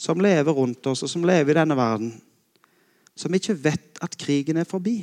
som 0.01 0.21
lever 0.21 0.53
rundt 0.57 0.87
oss, 0.87 1.03
og 1.05 1.11
som 1.13 1.25
lever 1.29 1.53
i 1.53 1.59
denne 1.61 1.77
verden, 1.77 2.15
som 3.17 3.35
ikke 3.37 3.59
vet 3.65 4.01
at 4.01 4.17
krigen 4.17 4.57
er 4.57 4.69
forbi. 4.69 5.03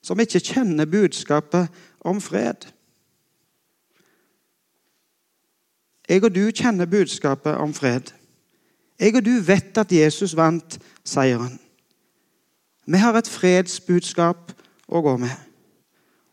Som 0.00 0.20
ikke 0.20 0.40
kjenner 0.40 0.88
budskapet 0.88 1.68
om 2.00 2.20
fred. 2.24 2.70
Jeg 6.08 6.24
og 6.24 6.32
du 6.32 6.46
kjenner 6.48 6.88
budskapet 6.88 7.60
om 7.60 7.74
fred. 7.76 8.14
Jeg 8.96 9.16
og 9.16 9.24
du 9.26 9.34
vet 9.44 9.78
at 9.78 9.92
Jesus 9.92 10.32
vant 10.36 10.78
seieren. 11.04 11.58
Vi 12.88 12.96
har 12.96 13.18
et 13.18 13.28
fredsbudskap 13.28 14.54
å 14.88 15.02
gå 15.04 15.16
med. 15.20 15.34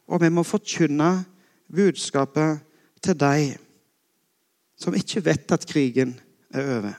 Og 0.07 0.23
vi 0.23 0.31
må 0.31 0.45
forkynne 0.47 1.25
budskapet 1.67 2.63
til 3.03 3.19
deg 3.19 3.57
som 4.79 4.95
ikke 4.95 5.25
vet 5.25 5.51
at 5.51 5.67
krigen 5.67 6.15
er 6.55 6.77
over. 6.77 6.95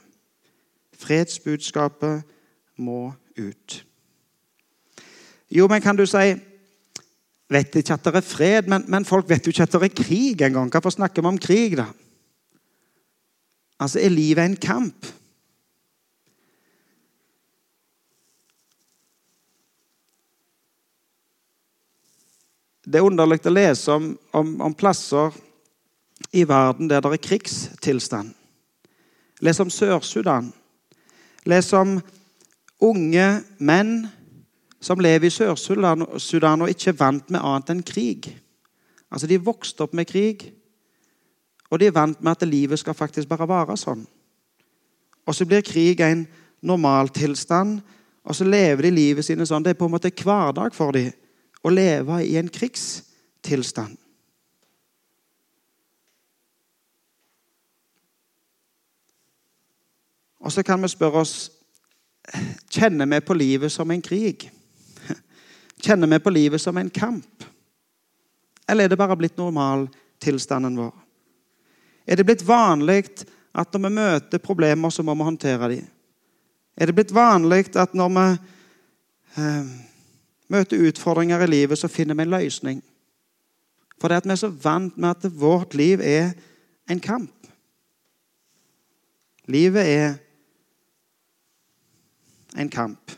Fredsbudskapet 0.97 2.23
må 2.77 3.13
ut. 3.37 3.77
Jo, 5.49 5.67
men 5.67 5.81
kan 5.81 5.97
du 5.97 6.05
si 6.05 6.35
Vet 7.47 7.77
ikke 7.79 7.95
at 7.95 8.03
det 8.03 8.11
er 8.19 8.25
fred, 8.27 8.65
men, 8.67 8.83
men 8.91 9.05
folk 9.07 9.29
vet 9.29 9.45
jo 9.47 9.53
ikke 9.53 9.63
at 9.63 9.75
det 9.77 9.87
er 9.87 9.93
krig 9.95 10.41
engang. 10.43 10.67
Hvorfor 10.67 10.91
snakker 10.91 11.23
vi 11.23 11.29
om 11.29 11.37
krig, 11.39 11.77
da? 11.79 11.85
Altså, 13.79 14.01
er 14.03 14.11
livet 14.11 14.43
en 14.43 14.57
kamp? 14.59 15.07
Det 22.87 22.99
er 22.99 23.07
underlig 23.07 23.39
å 23.43 23.51
lese 23.51 23.95
om, 23.95 24.11
om, 24.35 24.51
om, 24.67 24.75
plasser 24.75 25.35
i 26.31 26.45
verden 26.47 26.87
der 26.87 27.03
det 27.03 27.13
er 27.17 27.23
krigstilstand. 27.29 28.31
Les 29.41 29.59
om 29.59 29.69
Sør-Sudan. 29.69 30.51
Les 31.45 31.73
om 31.73 31.97
unge 32.81 33.27
menn 33.59 34.07
som 34.81 34.99
lever 34.99 35.27
i 35.27 35.33
Sør-Sudan 35.33 36.61
og 36.61 36.69
ikke 36.69 36.91
er 36.93 36.99
vant 36.99 37.29
med 37.33 37.41
annet 37.41 37.73
enn 37.73 37.83
krig. 37.85 38.29
Altså, 39.11 39.27
De 39.27 39.39
vokste 39.41 39.83
opp 39.83 39.93
med 39.93 40.07
krig, 40.07 40.51
og 41.69 41.79
de 41.79 41.87
er 41.87 41.95
vant 41.95 42.21
med 42.21 42.31
at 42.31 42.47
livet 42.47 42.79
skal 42.79 42.95
faktisk 42.95 43.27
bare 43.27 43.47
være 43.47 43.77
sånn. 43.77 44.05
Og 45.27 45.35
så 45.35 45.45
blir 45.45 45.61
krig 45.61 45.99
en 46.01 46.27
normaltilstand, 46.61 47.81
og 48.23 48.35
så 48.35 48.43
lever 48.47 48.87
de 48.87 48.91
livet 48.91 49.25
sine 49.25 49.45
sånn. 49.45 49.63
Det 49.63 49.75
er 49.75 49.79
på 49.79 49.87
en 49.87 49.95
måte 49.95 50.11
hverdag 50.11 50.75
for 50.75 50.95
dem 50.95 51.11
å 51.63 51.71
leve 51.71 52.21
i 52.23 52.37
en 52.39 52.49
krigstilstand. 52.51 53.97
Og 60.47 60.53
så 60.55 60.63
kan 60.63 60.79
vi 60.79 60.87
spørre 60.87 61.25
oss 61.25 61.49
kjenner 62.71 63.07
vi 63.11 63.19
på 63.21 63.35
livet 63.35 63.71
som 63.71 63.91
en 63.91 64.01
krig. 64.01 64.45
Kjenner 65.83 66.07
vi 66.07 66.19
på 66.23 66.31
livet 66.31 66.61
som 66.61 66.77
en 66.79 66.89
kamp? 66.89 67.43
Eller 68.67 68.85
er 68.85 68.93
det 68.93 68.99
bare 68.99 69.17
blitt 69.19 69.37
normaltilstanden 69.39 70.77
vår? 70.79 70.93
Er 72.07 72.15
det 72.15 72.25
blitt 72.27 72.45
vanlig 72.47 73.03
at 73.51 73.73
når 73.73 73.83
vi 73.83 73.91
møter 73.95 74.43
problemer, 74.43 74.89
så 74.89 75.03
må 75.03 75.15
vi 75.15 75.27
håndtere 75.27 75.69
dem? 75.73 75.87
Er 76.77 76.87
det 76.87 76.95
blitt 76.95 77.11
vanlig 77.11 77.65
at 77.75 77.95
når 77.97 78.13
vi 78.15 78.25
eh, 79.41 79.71
møter 80.47 80.85
utfordringer 80.87 81.43
i 81.43 81.49
livet, 81.51 81.79
så 81.79 81.91
finner 81.91 82.15
vi 82.15 82.23
en 82.23 82.35
løsning? 82.37 82.79
For 83.99 84.07
det 84.07 84.21
at 84.21 84.29
vi 84.29 84.35
er 84.35 84.39
så 84.39 84.51
vant 84.63 84.95
med 84.95 85.09
at 85.09 85.27
vårt 85.35 85.75
liv 85.75 85.99
er 85.99 86.31
en 86.87 87.03
kamp. 87.03 87.33
Livet 89.47 89.83
er 89.83 90.15
en 92.57 92.69
kamp. 92.69 93.11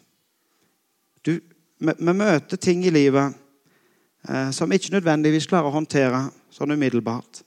Du, 1.26 1.40
vi, 1.78 1.94
vi, 2.00 2.14
møter 2.14 2.58
ting 2.58 2.84
i 2.86 2.92
livet 2.94 3.36
eh, 4.28 4.52
som 4.56 4.72
ikke 4.72 4.98
nødvendigvis 4.98 5.48
klarer 5.48 5.72
å 5.72 5.78
håndtere 5.78 6.26
sånn 6.54 6.76
umiddelbart. 6.76 7.42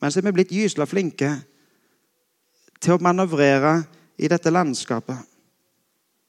Men 0.00 0.12
så 0.12 0.20
er 0.20 0.28
vi 0.28 0.36
blitt 0.38 0.54
gysla 0.54 0.86
flinke 0.88 1.32
til 2.80 2.96
å 2.96 3.02
manøvrere 3.04 3.80
i 4.20 4.28
dette 4.28 4.52
landskapet. 4.52 5.28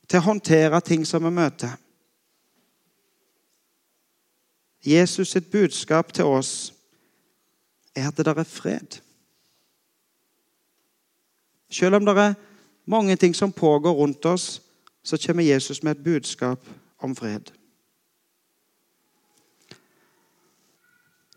Til 0.07 0.19
å 0.19 0.27
håndtere 0.27 0.81
ting 0.83 1.05
som 1.07 1.23
vi 1.23 1.31
møter. 1.33 1.75
Jesus 4.81 5.35
sitt 5.35 5.51
budskap 5.53 6.11
til 6.15 6.31
oss 6.31 6.71
er 7.95 8.07
at 8.09 8.17
det 8.17 8.25
der 8.25 8.39
er 8.41 8.47
fred. 8.47 8.97
Selv 11.71 11.99
om 11.99 12.07
det 12.07 12.15
er 12.17 12.33
mange 12.85 13.15
ting 13.15 13.35
som 13.35 13.51
pågår 13.51 13.93
rundt 13.93 14.25
oss, 14.25 14.61
så 15.03 15.17
kommer 15.17 15.43
Jesus 15.43 15.83
med 15.83 15.91
et 15.91 16.03
budskap 16.03 16.59
om 16.97 17.15
fred. 17.15 17.51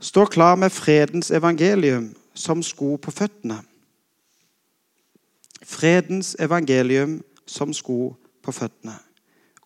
Stå 0.00 0.26
klar 0.26 0.56
med 0.56 0.72
fredens 0.72 1.30
evangelium 1.30 2.14
som 2.34 2.62
sko 2.62 2.96
på 2.96 3.10
føttene. 3.10 3.62
Fredens 5.62 6.36
evangelium 6.38 7.22
som 7.46 7.72
sko 7.72 8.16
på 8.42 8.52
føttene. 8.52 8.98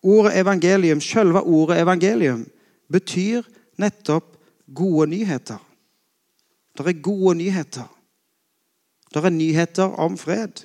Ordet 0.03 0.37
evangelium, 0.39 1.01
selve 1.01 1.41
ordet 1.41 1.81
evangelium, 1.81 2.45
betyr 2.91 3.43
nettopp 3.77 4.37
gode 4.73 5.09
nyheter. 5.09 5.59
Det 6.77 6.87
er 6.87 7.01
gode 7.01 7.35
nyheter. 7.35 7.89
Det 9.13 9.25
er 9.25 9.29
nyheter 9.29 9.83
om 9.99 10.17
fred. 10.17 10.63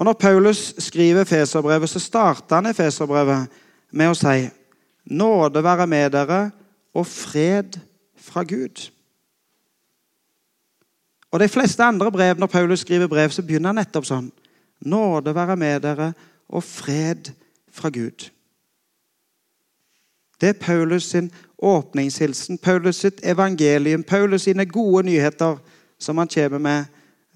Og 0.00 0.04
Når 0.04 0.12
Paulus 0.12 0.74
skriver 0.78 1.24
Feserbrevet, 1.24 1.88
så 1.88 1.98
starter 1.98 2.56
han 2.56 2.74
Feserbrevet 2.74 3.48
med 3.92 4.08
å 4.08 4.14
si 4.16 4.48
Nåde 5.12 5.60
være 5.60 5.84
med 5.86 6.12
dere 6.14 6.38
og 6.96 7.04
fred 7.06 7.76
fra 8.16 8.40
Gud. 8.48 8.86
Og 11.30 11.40
De 11.40 11.48
fleste 11.48 11.84
andre 11.84 12.12
brev, 12.12 12.38
når 12.38 12.46
Paulus 12.46 12.80
skriver 12.80 13.06
brev, 13.06 13.28
så 13.28 13.42
begynner 13.42 13.74
han 13.74 13.76
nettopp 13.76 14.06
sånn. 14.08 14.30
Nåde 14.80 15.34
være 15.36 15.56
med 15.56 15.82
dere 15.84 16.06
og 16.48 16.64
fred 16.64 17.28
fra 17.68 17.90
Gud. 17.92 18.30
Det 20.40 20.48
er 20.48 20.62
Paulus 20.62 21.10
sin 21.10 21.28
åpningshilsen, 21.58 22.58
Paulus 22.58 23.02
sitt 23.04 23.20
evangelium, 23.22 24.02
Paulus 24.02 24.48
sine 24.48 24.64
gode 24.64 25.04
nyheter 25.10 25.60
som 25.98 26.18
han 26.18 26.28
kommer 26.28 26.58
med 26.58 26.84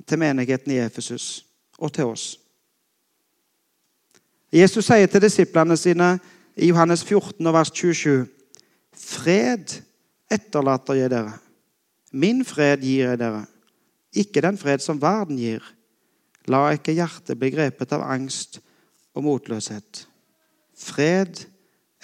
til 0.09 0.19
menigheten 0.19 0.73
i 0.73 0.81
Efesus 0.81 1.45
og 1.79 1.93
til 1.93 2.05
oss. 2.05 2.44
Jesus 4.55 4.87
sier 4.87 5.11
til 5.11 5.25
disiplene 5.25 5.77
sine 5.77 6.13
i 6.57 6.69
Johannes 6.71 7.03
14, 7.05 7.53
vers 7.53 7.73
27.: 7.75 8.27
Fred 8.95 9.81
etterlater 10.31 10.95
jeg 10.95 11.11
dere. 11.11 11.33
Min 12.13 12.45
fred 12.47 12.85
gir 12.87 13.09
jeg 13.09 13.19
dere 13.19 13.45
ikke 14.15 14.43
den 14.45 14.59
fred 14.59 14.83
som 14.83 15.01
verden 15.03 15.39
gir. 15.41 15.65
La 16.47 16.69
ikke 16.75 16.95
hjertet 16.95 17.39
bli 17.41 17.51
grepet 17.55 17.93
av 17.97 18.05
angst 18.07 18.61
og 19.15 19.25
motløshet. 19.27 20.05
Fred 20.79 21.45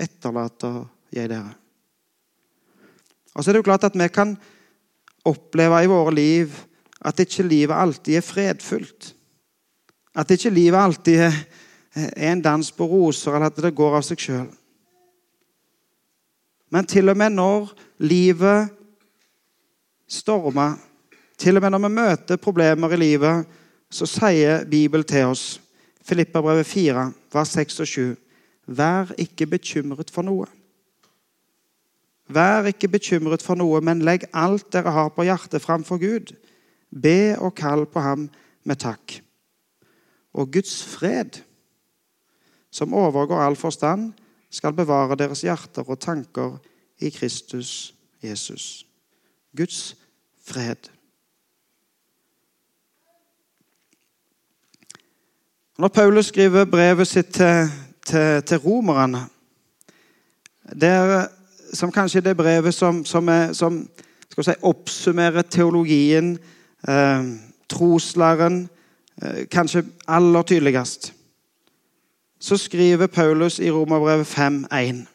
etterlater 0.00 0.82
jeg 1.14 1.30
dere. 1.30 1.54
Og 3.34 3.44
så 3.44 3.50
er 3.50 3.54
det 3.54 3.62
jo 3.62 3.68
klart 3.68 3.86
at 3.86 3.94
Vi 3.94 4.08
kan 4.08 4.36
oppleve 5.24 5.84
i 5.84 5.90
våre 5.90 6.14
liv 6.14 6.50
at 7.00 7.20
ikke 7.20 7.46
livet 7.46 7.76
alltid 7.76 8.16
er 8.16 8.26
fredfullt. 8.26 9.14
At 10.14 10.30
ikke 10.30 10.50
livet 10.50 10.78
alltid 10.78 11.16
er 11.16 11.34
en 12.16 12.42
dans 12.42 12.72
på 12.72 12.86
roser, 12.86 13.34
eller 13.34 13.50
at 13.50 13.62
det 13.62 13.74
går 13.76 13.96
av 13.98 14.04
seg 14.06 14.20
sjøl. 14.20 14.48
Men 16.70 16.86
til 16.86 17.10
og 17.10 17.18
med 17.18 17.34
når 17.34 17.72
livet 18.06 18.70
stormer 20.10 20.78
til 21.40 21.56
og 21.56 21.64
med 21.64 21.72
når 21.72 21.82
vi 21.86 21.94
møter 21.94 22.36
problemer 22.36 22.92
i 22.92 23.00
livet, 23.00 23.46
så 23.90 24.06
sier 24.06 24.66
Bibelen 24.68 25.06
til 25.08 25.30
oss, 25.32 25.60
Filippabrevet 26.04 26.66
4, 26.66 27.04
vers 27.32 27.54
6 27.56 27.80
og 27.80 27.88
7, 27.88 28.02
Vær 28.70 29.14
ikke 29.18 29.48
bekymret 29.50 30.12
for 30.12 30.22
noe. 30.22 30.46
Vær 32.30 32.68
ikke 32.70 32.90
bekymret 32.92 33.42
for 33.42 33.58
noe, 33.58 33.80
men 33.82 34.04
legg 34.06 34.28
alt 34.36 34.68
dere 34.70 34.92
har 34.94 35.08
på 35.16 35.24
hjertet, 35.26 35.62
framfor 35.64 35.98
Gud. 35.98 36.34
Be 36.92 37.34
og 37.40 37.56
kall 37.58 37.86
på 37.90 38.04
ham 38.04 38.28
med 38.64 38.78
takk. 38.78 39.16
Og 40.36 40.52
Guds 40.52 40.76
fred, 40.86 41.40
som 42.70 42.94
overgår 42.94 43.40
all 43.42 43.56
forstand, 43.56 44.12
skal 44.50 44.72
bevare 44.72 45.16
deres 45.18 45.42
hjerter 45.46 45.86
og 45.86 45.98
tanker 46.00 46.58
i 46.98 47.10
Kristus 47.10 47.94
Jesus. 48.22 48.86
Guds 49.56 49.96
fred. 50.46 50.90
Når 55.78 55.88
Paulus 55.88 56.26
skriver 56.26 56.64
brevet 56.64 57.08
sitt 57.08 57.34
til, 57.34 57.70
til, 58.06 58.42
til 58.42 58.58
romerne 58.58 59.28
det 60.76 60.88
er, 60.88 61.26
som 61.74 61.92
kanskje 61.92 62.20
det 62.20 62.36
brevet 62.36 62.74
som, 62.74 63.04
som, 63.04 63.28
er, 63.28 63.52
som 63.52 63.80
si, 64.30 64.52
oppsummerer 64.62 65.42
teologien, 65.42 66.38
eh, 66.88 67.24
troslæren, 67.68 68.68
eh, 69.22 69.46
kanskje 69.50 69.84
aller 70.08 70.42
tydeligst, 70.42 71.12
så 72.40 72.56
skriver 72.56 73.06
Paulus 73.06 73.58
i 73.58 73.70
Romerbrevet 73.70 74.38
5,1.: 74.38 75.06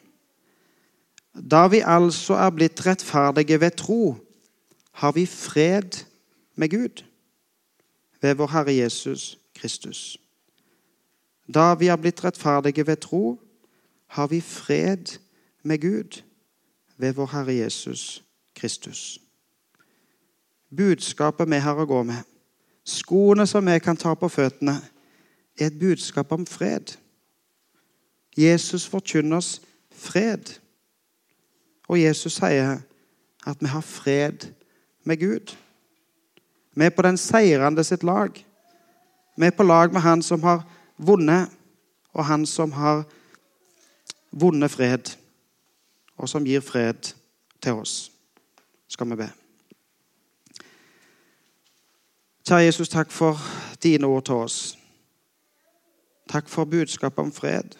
Da 1.50 1.66
vi 1.66 1.82
altså 1.84 2.34
er 2.34 2.50
blitt 2.50 2.86
rettferdige 2.86 3.60
ved 3.60 3.70
tro, 3.70 4.16
har 4.92 5.12
vi 5.12 5.26
fred 5.26 6.04
med 6.54 6.70
Gud 6.70 7.04
ved 8.20 8.34
vår 8.34 8.46
Herre 8.46 8.76
Jesus 8.76 9.38
Kristus. 9.54 10.18
Da 11.54 11.74
vi 11.74 11.86
er 11.86 11.96
blitt 11.96 12.24
rettferdige 12.24 12.86
ved 12.86 12.96
tro, 12.96 13.40
har 14.06 14.26
vi 14.26 14.40
fred 14.40 15.18
med 15.62 15.80
Gud 15.80 16.22
ved 16.96 17.12
vår 17.12 17.26
Herre 17.26 17.54
Jesus 17.54 18.24
Kristus. 18.54 19.20
Budskapet 20.76 21.50
vi 21.50 21.58
har 21.62 21.78
å 21.78 21.86
gå 21.86 22.02
med, 22.02 22.22
skoene 22.84 23.46
som 23.46 23.66
vi 23.66 23.78
kan 23.78 23.96
ta 23.96 24.14
på 24.14 24.28
føttene, 24.28 24.80
er 25.58 25.66
et 25.66 25.78
budskap 25.78 26.32
om 26.32 26.46
fred. 26.46 26.96
Jesus 28.36 28.86
forkynner 28.86 29.36
oss 29.36 29.60
fred. 29.90 30.60
Og 31.88 32.00
Jesus 32.00 32.38
sier 32.40 32.82
at 33.46 33.62
vi 33.62 33.70
har 33.70 33.80
fred 33.80 34.48
med 35.04 35.20
Gud. 35.20 35.54
Vi 36.76 36.84
er 36.84 36.90
på 36.90 37.02
den 37.02 37.16
seirende 37.16 37.84
sitt 37.84 38.02
lag. 38.02 38.46
Vi 39.36 39.46
er 39.46 39.50
på 39.50 39.62
lag 39.62 39.92
med 39.92 40.00
han 40.00 40.22
som 40.22 40.42
har 40.42 40.66
vunnet, 40.96 41.48
og 42.12 42.24
han 42.24 42.46
som 42.46 42.72
har 42.72 43.04
vunnet 44.30 44.70
fred, 44.70 45.16
og 46.16 46.28
som 46.28 46.44
gir 46.44 46.60
fred 46.60 47.12
til 47.62 47.72
oss. 47.72 48.12
Skal 48.88 49.10
vi 49.10 49.16
be. 49.16 49.30
Kjære 52.46 52.62
Jesus, 52.62 52.88
takk 52.88 53.10
for 53.10 53.40
dine 53.82 54.06
ord 54.06 54.24
til 54.24 54.34
oss. 54.34 54.78
Takk 56.28 56.48
for 56.48 56.64
budskapet 56.64 57.18
om 57.18 57.32
fred. 57.32 57.76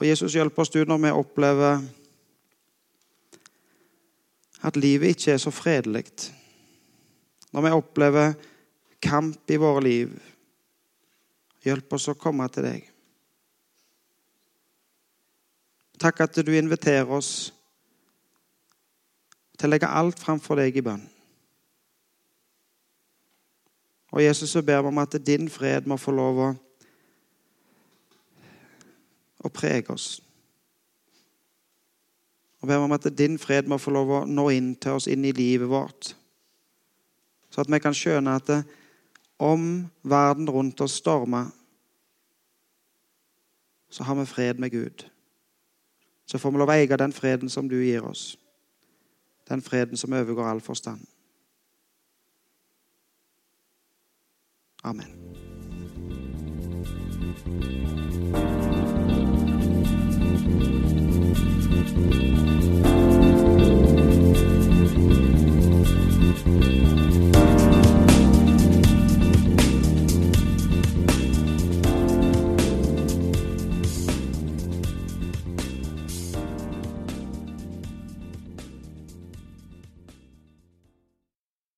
Og 0.00 0.08
Jesus, 0.08 0.34
hjelp 0.34 0.58
oss 0.58 0.72
du 0.74 0.80
når 0.84 1.02
vi 1.04 1.12
opplever 1.14 1.84
at 4.64 4.76
livet 4.80 5.14
ikke 5.14 5.34
er 5.34 5.42
så 5.42 5.52
fredelig. 5.54 6.06
Når 7.52 7.66
vi 7.66 7.76
opplever 7.76 8.34
kamp 9.04 9.50
i 9.50 9.60
våre 9.60 9.82
liv. 9.84 10.12
Hjelp 11.64 11.92
oss 11.96 12.08
å 12.08 12.18
komme 12.18 12.46
til 12.52 12.66
deg. 12.66 12.90
Takk 16.00 16.24
at 16.24 16.40
du 16.44 16.52
inviterer 16.56 17.08
oss 17.16 17.52
til 19.54 19.68
å 19.68 19.72
legge 19.72 19.88
alt 19.88 20.20
framfor 20.20 20.58
deg 20.60 20.76
i 20.76 20.84
bønn. 20.84 21.04
Og 24.14 24.22
Jesus, 24.22 24.52
så 24.52 24.62
ber 24.62 24.82
vi 24.84 24.90
om 24.92 25.00
at 25.02 25.16
din 25.26 25.48
fred 25.50 25.88
må 25.90 25.96
få 25.98 26.12
lov 26.14 26.38
å, 26.38 26.50
å 29.44 29.52
prege 29.52 29.92
oss. 29.92 30.08
Og 32.64 32.68
ber 32.68 32.80
om 32.80 32.94
at 32.96 33.06
din 33.12 33.36
fred 33.38 33.68
må 33.68 33.76
få 33.78 33.92
lov 33.92 34.10
å 34.10 34.20
nå 34.24 34.48
inn 34.54 34.72
til 34.80 34.96
oss, 34.96 35.08
inn 35.10 35.24
i 35.28 35.34
livet 35.36 35.68
vårt. 35.68 36.14
Så 37.52 37.60
at 37.60 37.70
vi 37.70 37.78
kan 37.78 37.94
skjønne 37.94 38.38
at 38.40 38.54
om 39.38 39.84
verden 40.02 40.48
rundt 40.48 40.80
oss 40.80 40.96
stormer, 41.02 41.52
så 43.90 44.04
har 44.08 44.16
vi 44.18 44.26
fred 44.26 44.58
med 44.58 44.72
Gud. 44.72 45.04
Så 46.26 46.38
får 46.38 46.50
vi 46.50 46.58
lov 46.58 46.72
å 46.72 46.74
eie 46.74 46.96
den 46.98 47.12
freden 47.12 47.52
som 47.52 47.68
du 47.68 47.76
gir 47.84 48.02
oss. 48.08 48.32
Den 49.48 49.62
freden 49.62 50.00
som 50.00 50.16
overgår 50.16 50.48
all 50.48 50.64
forstand. 50.64 51.04
Amen. 54.84 55.12
Thank 60.56 60.84
you. 66.98 67.03